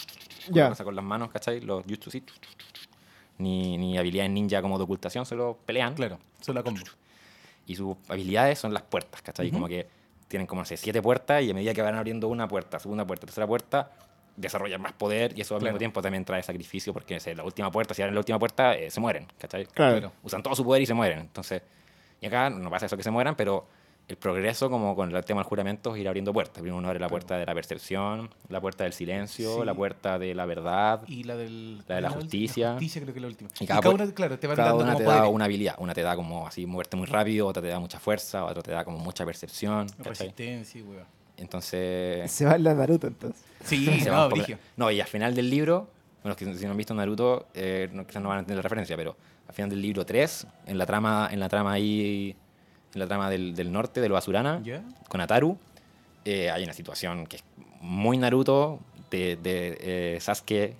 [0.52, 0.70] Ya.
[0.70, 1.62] cosas con las manos, ¿cachai?
[1.62, 2.24] Los jutsu, sí.
[3.38, 5.94] Ni, ni habilidades ninja como de ocultación, solo pelean.
[5.96, 6.82] Claro, solo combo.
[7.68, 9.48] Y sus habilidades son las puertas, ¿cachai?
[9.48, 9.56] Ujú.
[9.56, 9.88] Como que
[10.28, 13.06] tienen como, no sé, siete puertas y a medida que van abriendo una puerta, segunda
[13.06, 13.92] puerta, tercera puerta,
[14.38, 15.74] desarrollan más poder y eso al Claro.
[15.74, 18.92] mismo tiempo también trae sacrificio porque la última puerta, si abren la última puerta, eh,
[18.92, 19.66] se mueren, ¿cachai?
[19.68, 20.12] Claro.
[20.24, 21.20] Usan todo su poder y se mueren.
[21.20, 21.62] Entonces,
[22.22, 23.66] y acá no pasa eso que se mueran, pero
[24.08, 26.54] el progreso, como con el tema del juramento, es ir abriendo puertas.
[26.62, 29.66] Primero uno abre la puerta de la percepción, la puerta del silencio, Sí.
[29.66, 31.02] la puerta de la verdad.
[31.08, 31.80] Y la del.
[31.88, 32.68] La de la ulti- justicia.
[32.68, 33.50] La justicia creo que es la última.
[33.60, 35.28] Y Y cada cada, pu- una, claro, te van Cada dando una como te da
[35.28, 35.76] una habilidad.
[35.80, 38.72] Una te da como así moverte muy rápido, otra te da mucha fuerza, otra te
[38.72, 39.88] da como mucha percepción.
[39.88, 40.04] ¿cachai?
[40.10, 41.06] Resistencia, weón.
[41.38, 42.32] Entonces.
[42.32, 43.44] Se va en la Naruto entonces.
[43.64, 44.36] Sí, se va no.
[44.78, 45.90] No, y al final del libro,
[46.24, 48.64] bueno, que si no han visto Naruto, eh, no, quizás no van a entender la
[48.64, 49.16] referencia, pero
[49.48, 52.36] al final del libro 3, en la trama, en la trama ahí,
[52.94, 54.84] en la trama del, del norte, de los Asurana, ¿Ya?
[55.08, 55.58] con Ataru,
[56.24, 57.44] eh, hay una situación que es
[57.82, 58.80] muy Naruto,
[59.12, 60.76] de, de eh, Sasuke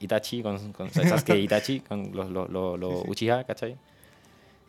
[0.00, 3.10] Itachi, con, con Sasuke Itachi, con los, los, los, los Sí, sí.
[3.10, 3.76] Uchiha, ¿cachai?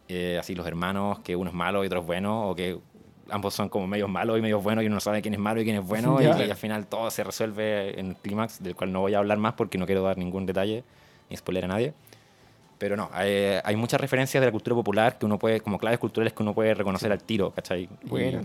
[0.08, 2.80] Eh, así los hermanos, que uno es malo y otro es bueno, o que
[3.32, 5.62] ambos son como medios malos y medios buenos y uno no sabe quién es malo
[5.62, 8.76] y quién es bueno, y, y al final todo se resuelve en el clímax, del
[8.76, 10.84] cual no voy a hablar más porque no quiero dar ningún detalle
[11.30, 11.94] ni spoiler a nadie.
[12.78, 16.00] Pero no, hay, hay muchas referencias de la cultura popular que uno puede, como claves
[16.00, 17.84] culturales que uno puede reconocer al tiro, ¿cachai?
[18.04, 18.42] Y- Bueno.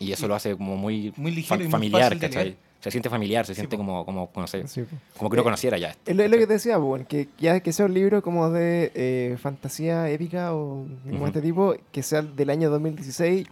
[0.00, 2.56] Y, eso lo hace como muy, Muy fa- ligero y muy familiar, de ¿cachai?
[2.80, 3.84] Se siente familiar, se Sí, siente po.
[3.84, 4.82] como, como, no sé, Sí,
[5.16, 6.10] como que uno Eh, conociera ya esto.
[6.10, 9.36] Es lo, que te decía, bueno, que ya que sea un libro como de eh,
[9.40, 11.26] fantasía épica o como Ujú.
[11.26, 13.46] este tipo, que sea del año 2016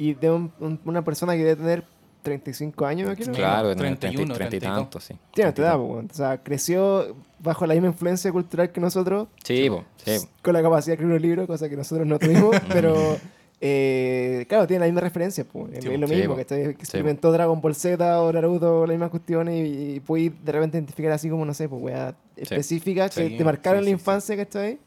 [0.00, 1.84] y de un- un- una persona que debe tener
[2.22, 3.34] 35 años, me imagino.
[3.34, 4.82] Claro, de 30, 31, 30 y 32.
[4.84, 5.14] tantos, sí.
[5.32, 8.80] Tiene esta 30 y edad, pues, o sea, creció bajo la misma influencia cultural que
[8.80, 10.16] nosotros, Sí, po, sí.
[10.42, 13.16] con la capacidad de escribir un libro, cosa que nosotros no tuvimos, pero
[13.62, 16.70] eh, claro, tiene la misma referencia, pues, es, Sí, es lo sí, mismo, que que
[16.70, 21.12] experimentó Dragon Ball Z o Naruto, la misma cuestión, y, y puedes de repente identificar
[21.12, 23.92] así como, no sé, pues, weas específicas que Sí, te marcaron la sí, sí.
[23.92, 24.78] infancia, ¿cachai?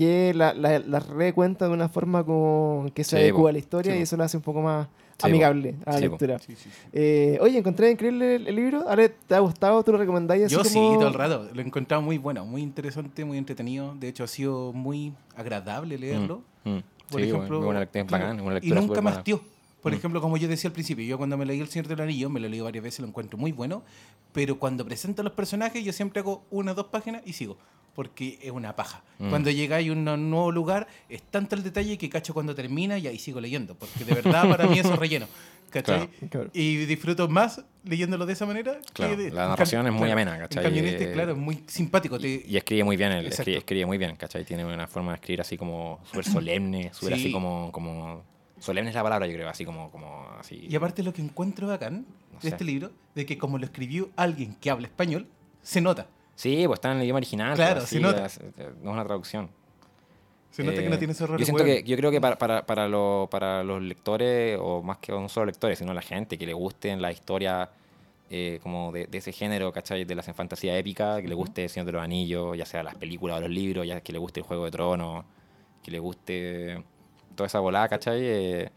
[0.00, 3.58] Que las la, la recuenta de una forma como que se Sí, adecua a la
[3.58, 4.88] historia Sí, y eso lo hace un poco más
[5.22, 6.38] amigable a la lectura.
[6.38, 6.88] Sí, sí, sí.
[6.94, 8.88] Eh, oye, encontré increíble el, el libro.
[8.88, 9.82] Ale, ¿te ha gustado?
[9.84, 11.48] ¿Tú lo recomendáis así Yo sí, todo el rato.
[11.52, 13.94] Lo he encontrado muy bueno, muy interesante, muy entretenido.
[14.00, 16.40] De hecho, ha sido muy agradable leerlo.
[16.64, 16.82] Mm, mm.
[17.10, 19.18] Por Sí, ejemplo, muy buena lectura, claro, bacán, una y lectura nunca súper me buena.
[19.18, 19.40] hastió.
[19.82, 19.96] Por Mm.
[19.96, 22.38] ejemplo, como yo decía al principio, yo cuando me leí El Señor del Anillo, me
[22.40, 23.82] lo leí varias veces, lo encuentro muy bueno,
[24.32, 27.56] pero cuando presento a los personajes, yo siempre hago una o dos páginas y sigo,
[27.94, 29.02] porque es una paja.
[29.18, 29.30] Mm.
[29.30, 33.06] Cuando llegáis a un nuevo lugar, es tanto el detalle que cacho cuando termina y
[33.06, 35.26] ahí sigo leyendo, porque de verdad para mí eso es relleno.
[35.70, 36.08] ¿cachai?
[36.28, 36.50] Claro.
[36.52, 38.80] Y disfruto más leyéndolo de esa manera.
[38.80, 40.66] que Claro, de- la narración es muy amena, ¿cachai?
[40.76, 42.16] Este, Eh, claro, es muy simpático.
[42.18, 43.42] Y, y escribe muy bien, Exacto.
[43.42, 44.44] escribe, escribe muy bien, ¿cachai?
[44.44, 47.20] Tiene una forma de escribir así como súper solemne, súper Sí.
[47.20, 48.24] así como, como...
[48.60, 50.66] Solemne es la palabra, yo creo, así como, como así...
[50.68, 52.48] Y aparte lo que encuentro bacán No de sé.
[52.50, 55.26] este libro, de que como lo escribió alguien que habla español,
[55.62, 56.06] se nota.
[56.36, 57.54] Sí, pues está en el idioma original.
[57.56, 58.26] Claro, pues, se nota.
[58.26, 58.38] es-
[58.82, 59.50] no es una traducción.
[60.50, 61.40] Se nota que Eh, no tiene esos errores.
[61.40, 64.98] Yo siento que, yo creo que para, para, para, lo- para los lectores, o más
[64.98, 67.70] que no solo lectores, sino la gente que le gusten la historia
[68.30, 70.04] eh, como de, de ese género, ¿cachai?
[70.04, 72.94] De la fantasía épica, que le guste El Señor de los Anillos, ya sea las
[72.94, 75.24] películas o los libros, ya que le guste el Juego de Tronos,
[75.82, 76.84] que le guste
[77.34, 78.20] toda esa volada, ¿cachai?
[78.22, 78.70] Eh,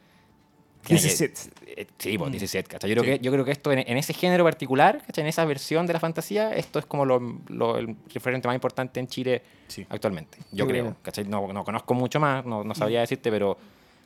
[0.85, 1.41] tiene que- 17.
[1.65, 2.89] eh, Sí, pues 17, ¿cachai?
[2.89, 3.19] Yo creo, Sí.
[3.19, 5.21] que, yo creo que esto, en, en ese género particular, ¿cachai?
[5.23, 8.99] En esa versión de la fantasía, esto es como lo, lo- el referente más importante
[8.99, 9.85] en Chile Sí.
[9.89, 10.37] actualmente.
[10.51, 10.97] Yo creo, bueno.
[11.01, 11.23] ¿cachai?
[11.25, 13.57] No, no conozco mucho más, no, no sabría decirte, pero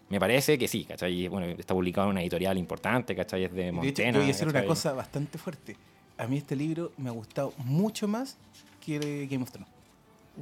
[0.10, 1.28] me parece que sí, ¿cachai?
[1.28, 3.46] Bueno, está publicado en una editorial importante, ¿cachai?
[3.46, 4.12] Es de Montena.
[4.12, 5.76] yo voy a decir una cosa bastante fuerte.
[6.20, 8.38] A mí este libro me ha gustado mucho más
[8.86, 9.70] que Game of Thrones.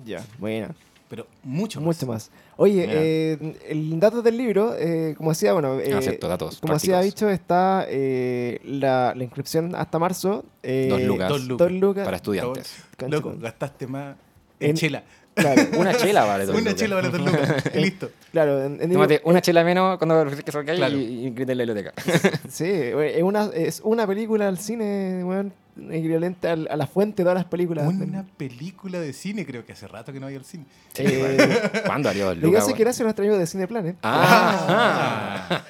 [0.05, 0.75] Ya, buena.
[1.09, 1.85] Pero mucho más.
[1.85, 2.31] Mucho más.
[2.57, 6.73] Oye, eh, el dato del libro, eh, como decía, bueno, eh, Ah, cierto, datos como
[6.73, 7.15] decía prácticos.
[7.15, 10.43] dicho, está eh, la, la inscripción hasta marzo.
[10.63, 11.29] eh, Dos lucas.
[11.29, 11.67] Dos lucas.
[11.69, 12.05] Dos lucas.
[12.05, 12.83] Para estudiantes.
[13.07, 14.15] Loco, gastaste más
[14.59, 15.03] en, En- chela.
[15.35, 16.45] Claro, Una chela vale.
[16.45, 16.75] dos Una lucas.
[16.75, 17.63] chela vale dos lucas.
[17.75, 18.09] y listo.
[18.31, 18.63] claro.
[18.63, 20.97] En, en- Tómate una chela menos cuando refresques que salgáis Claro.
[20.97, 21.93] y, y en la biblioteca.
[22.49, 25.53] Sí, es una, es una película al cine, weón,
[25.91, 27.87] equivalente al- a la fuente de todas las películas.
[27.87, 30.65] Una película de cine, creo que hace rato que no voy al cine.
[30.97, 31.37] Eh,
[31.85, 33.97] ¿Cuándo haría dos Lo que hace que gracias a nuestro amigo de Cine Planet.
[34.03, 35.61] Ah,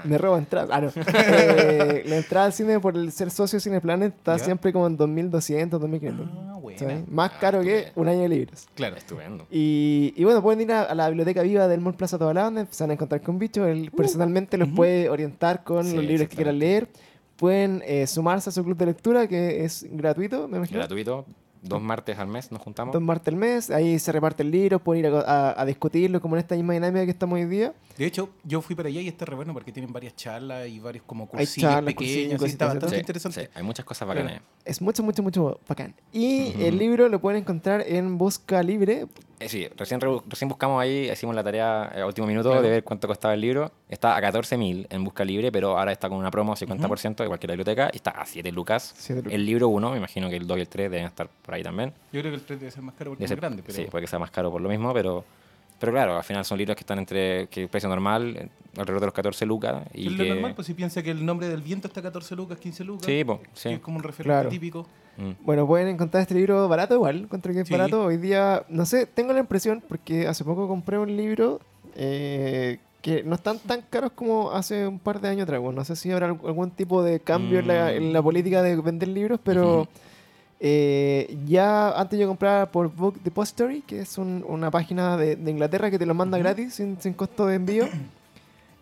[0.04, 0.68] Me roba entrada.
[0.76, 0.90] Ah, no.
[1.26, 4.44] Eh, la entrada al cine por el ser socio de Cine Planet está ¿Ya?
[4.44, 6.26] siempre como en 2200, 2500.
[6.32, 6.50] Ah.
[6.78, 7.08] ¿sabes?
[7.08, 8.66] Más caro que un año de libros.
[8.74, 8.96] Claro.
[8.96, 9.46] estupendo.
[9.50, 12.66] Y, y bueno, pueden ir a, a la biblioteca viva del Mall Plaza Tobalá, donde
[12.70, 13.66] se van a encontrar con bichos.
[13.68, 14.76] Él personalmente los ujú.
[14.76, 16.88] puede orientar con Sí, los libros que quieran leer.
[17.36, 20.78] Pueden eh, sumarse a su club de lectura, que es gratuito, me imagino.
[20.78, 21.26] Gratuito.
[21.66, 22.92] Dos martes al mes nos juntamos.
[22.92, 26.20] Dos martes al mes, ahí se reparte el libro, pueden ir a, a- a discutirlo
[26.20, 27.72] como en esta misma dinámica que estamos hoy día.
[27.96, 30.78] De hecho, yo fui para allá y está re bueno porque tienen varias charlas y
[30.78, 32.42] varios como Hay cursillos charlas, cursillos, pequeños.
[32.52, 33.00] está bastante ¿cierto?
[33.02, 33.40] interesante.
[33.44, 34.42] Sí, hay muchas cosas bacanas.
[34.66, 35.94] Es mucho, mucho, mucho bacán.
[36.12, 39.06] Y el libro lo pueden encontrar en Busca Libre.
[39.40, 42.62] Eh, sí, recién, re- recién buscamos ahí, hicimos la tarea a último minuto Claro.
[42.62, 43.70] de ver cuánto costaba el libro.
[43.88, 47.50] Está a 14.000 en busca libre, pero ahora está con una promo 50% de cualquier
[47.50, 48.94] biblioteca y está a 7 lucas.
[48.96, 49.34] Siete lucas.
[49.34, 51.62] El libro 1, me imagino que el 2 y el 3 deben estar por ahí
[51.62, 51.92] también.
[52.12, 53.62] Yo creo que el 3 debe ser más caro porque Debe es más grande.
[53.66, 53.76] Pero...
[53.76, 55.24] Sí, puede que sea más caro por lo mismo, pero,
[55.84, 59.14] pero claro, al final son libros que están entre que precio normal, alrededor de los
[59.14, 59.84] 14 lucas.
[59.92, 62.34] Y es lo que, normal, pues si piensa que el nombre del viento está 14
[62.36, 63.06] lucas, 15 lucas.
[63.06, 63.68] Sí, po, que sí.
[63.70, 64.48] es como un referente Claro.
[64.48, 64.86] típico.
[65.16, 65.30] Mm.
[65.44, 67.22] Bueno, pueden encontrar este libro barato igual.
[67.22, 67.72] Encuentro que es Sí.
[67.74, 68.04] barato.
[68.04, 71.60] Hoy día, no sé, tengo la impresión, porque hace poco compré un libro
[71.96, 75.60] eh, que no están tan caros como hace un par de años atrás.
[75.60, 77.96] Bueno, no sé si habrá alg- algún tipo de cambio en, la, Mm.
[77.96, 79.86] en la política de vender libros, pero.
[80.66, 85.50] Eh, ya antes yo compraba por Book Depository, que es un- una página de, de
[85.50, 87.84] Inglaterra que te lo manda gratis, sin, sin costo de envío.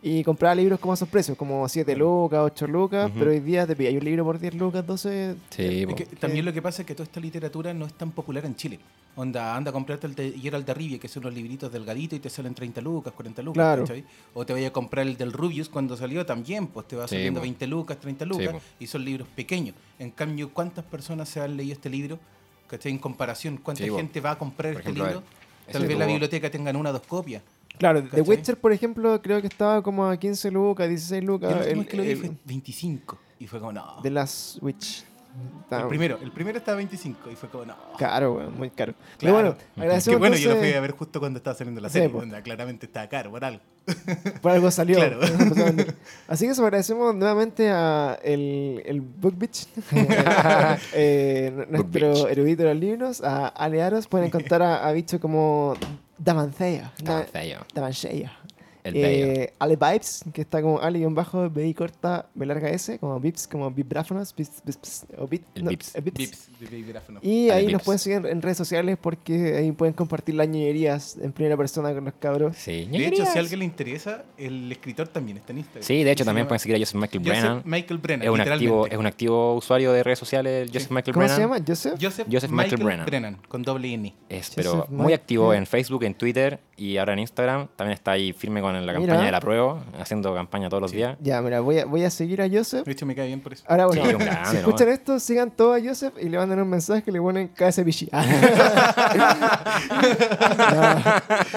[0.04, 3.18] Y compraba libros como a esos precios, como 7 lucas, 8 lucas, Ujú.
[3.20, 5.36] pero hoy día te pillas un libro por 10 lucas, 12.
[5.50, 5.94] Sí, Es po.
[5.94, 8.56] que también lo que pasa es que toda esta literatura no es tan popular en
[8.56, 8.80] Chile.
[9.14, 12.20] Onda, anda a comprarte el de Gerald de Rivia, que son unos libritos delgaditos y
[12.20, 13.54] te salen 30 lucas, 40 lucas.
[13.54, 13.82] Claro.
[13.82, 14.04] ¿cachai?
[14.34, 17.14] O te vaya a comprar el del Rubius cuando salió también, pues te va Sí,
[17.14, 17.42] saliendo po.
[17.42, 18.60] 20 lucas, 30 Sí, lucas, po.
[18.80, 19.76] y son libros pequeños.
[20.00, 22.18] En cambio, ¿cuántas personas se han leído este libro?
[22.66, 22.90] ¿Cachai?
[22.90, 23.96] En comparación, ¿cuánta Sí, po.
[23.98, 25.22] gente va a comprar Por este ejemplo, libro?
[25.68, 27.42] ese Tal vez la tuvo- biblioteca tengan una o dos copias.
[27.82, 28.24] Claro, The ¿Cachai?
[28.28, 31.66] Witcher, por ejemplo, creo que estaba como a 15 lucas, 16 Yo lucas.
[31.66, 33.18] el- vez que lo vi el- fue 25.
[33.40, 33.96] Y fue como, no.
[34.02, 35.04] The Last Witch.
[35.62, 37.74] Está El primero, el primero estaba a 25 y fue como, no.
[37.98, 38.92] Caro, muy caro.
[38.92, 39.16] Claro.
[39.18, 41.88] Pero bueno, agradecemos Que bueno, yo lo fui a ver justo cuando estaba saliendo la
[41.88, 43.62] Sí, serie, donde claramente estaba caro por algo.
[44.42, 44.96] Por algo salió.
[44.98, 45.18] Claro.
[46.28, 49.66] Así que eso agradecemos nuevamente a el, el Book Bitch,
[50.92, 54.06] eh, nuestro erudito de los libros, a Ale Aros.
[54.06, 55.74] Pueden encontrar a, a bicho como
[56.18, 56.92] Damancea.
[57.06, 57.66] Ah, bello.
[58.84, 58.94] El.
[58.96, 63.20] Eh, Ale Vibes, que está como Ale guion bajo B corta B larga S, como
[63.20, 65.94] Vips, como vibráfonos, bips, bips, o El no, Vips.
[65.94, 66.18] eh, Vips.
[66.18, 66.48] Vips.
[67.22, 67.84] Y Ale ahí nos Vips.
[67.84, 72.04] pueden seguir en redes sociales porque ahí pueden compartir las ñerías en primera persona con
[72.04, 72.56] los cabros.
[72.56, 75.82] Sí, De hecho, si a alguien le interesa, el escritor también está en Instagram.
[75.84, 77.62] Sí, de hecho también llama pueden seguir a Joseph Michael Joseph Brennan.
[77.64, 81.26] Michael Brennan, Es un, activo, es un activo usuario de redes sociales, Joseph Michael ¿Cómo
[81.26, 81.36] Brennan.
[81.36, 81.64] se llama?
[81.66, 81.94] ¿Joseph?
[82.00, 83.38] Joseph, Joseph Michael Michael, Brennan.
[83.48, 84.14] con doble N.
[84.28, 85.14] Es, Joseph pero muy Michael.
[85.14, 87.68] activo en Facebook, en Twitter y ahora en Instagram.
[87.76, 89.06] También está ahí firme con la Mira.
[89.06, 90.96] campaña de la prueba, haciendo campaña todos los Sí.
[90.98, 91.16] días.
[91.20, 92.84] Ya, mira, voy a, voy a seguir a Joseph.
[92.86, 93.64] De hecho, me cae bien por eso.
[93.68, 94.58] Ahora, bueno, Sí, un grande, si ¿no?
[94.60, 97.82] escuchan esto, sigan todo a Joseph y le mandan un mensaje que le ponen KS
[97.84, 98.08] Pichi.
[98.12, 98.20] no,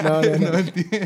[0.02, 0.50] no, no.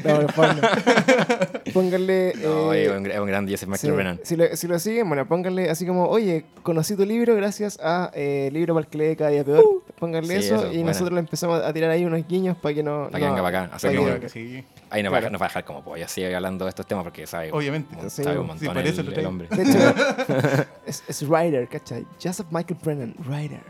[0.05, 1.73] No, no, favor, no.
[1.73, 2.33] Pónganle.
[2.41, 4.29] No, eh, es un, es un grande Joseph Michael Sí.
[4.31, 8.11] Si, lo, si lo siguen, bueno, pónganle así como, oye, conocí tu libro gracias a
[8.15, 9.65] eh, Libro para el que lee cada día peor.
[9.99, 12.83] Pónganle Sí, eso, eso, y nosotros le empezamos a tirar ahí unos guiños para que
[12.83, 13.09] no.
[13.11, 13.77] Para que no- venga para acá.
[13.77, 14.29] Así que que-.
[14.29, 15.31] Sí, Ahí nos va, a Claro.
[15.31, 17.95] dejar- nos va a dejar como polla, sigue hablando de estos temas porque sabe, obviamente.
[18.09, 19.49] Sí, sabe sí, un montón eso el, el hombre.
[19.49, 19.79] De hecho,
[20.87, 22.07] es, es writer, ¿cachai?
[22.23, 23.61] Joseph Michael Brennan, writer,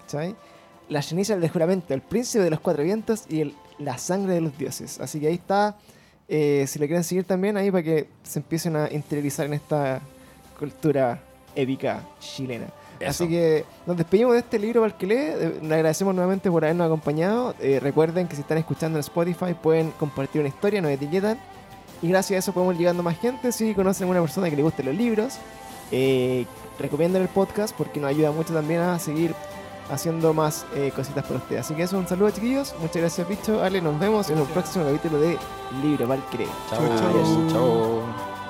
[0.00, 0.34] ¿cachai?
[0.88, 4.40] La ceniza del juramento, El príncipe de los cuatro vientos y el, La sangre de
[4.42, 5.00] los dioses.
[5.00, 5.76] Así que ahí está.
[6.28, 10.00] eh, si le quieren seguir también ahí para que se empiecen a interiorizar en esta
[10.58, 11.20] cultura
[11.54, 12.66] épica chilena.
[13.00, 13.24] Eso.
[13.24, 15.16] Así que nos despedimos de este libro para el que lee.
[15.18, 17.54] Eh, Le agradecemos nuevamente por habernos acompañado.
[17.60, 21.38] Eh, recuerden que si están escuchando en Spotify pueden compartir una historia, nos etiquetan.
[22.02, 23.52] Y gracias a eso podemos ir llegando a más gente.
[23.52, 25.38] Si conocen a una persona que le guste los libros,
[25.90, 26.46] eh,
[26.78, 29.34] recomienden el podcast porque nos ayuda mucho también a seguir
[29.90, 31.60] haciendo más eh, cositas para ustedes.
[31.60, 32.74] Así que eso, un saludo chiquillos.
[32.80, 33.62] Muchas gracias, Picho.
[33.62, 35.38] Ale, nos vemos en un próximo capítulo de
[35.82, 36.48] Libro el lee.
[36.70, 36.78] Chao.
[36.78, 37.48] Chau, chau.
[37.50, 38.41] Chao.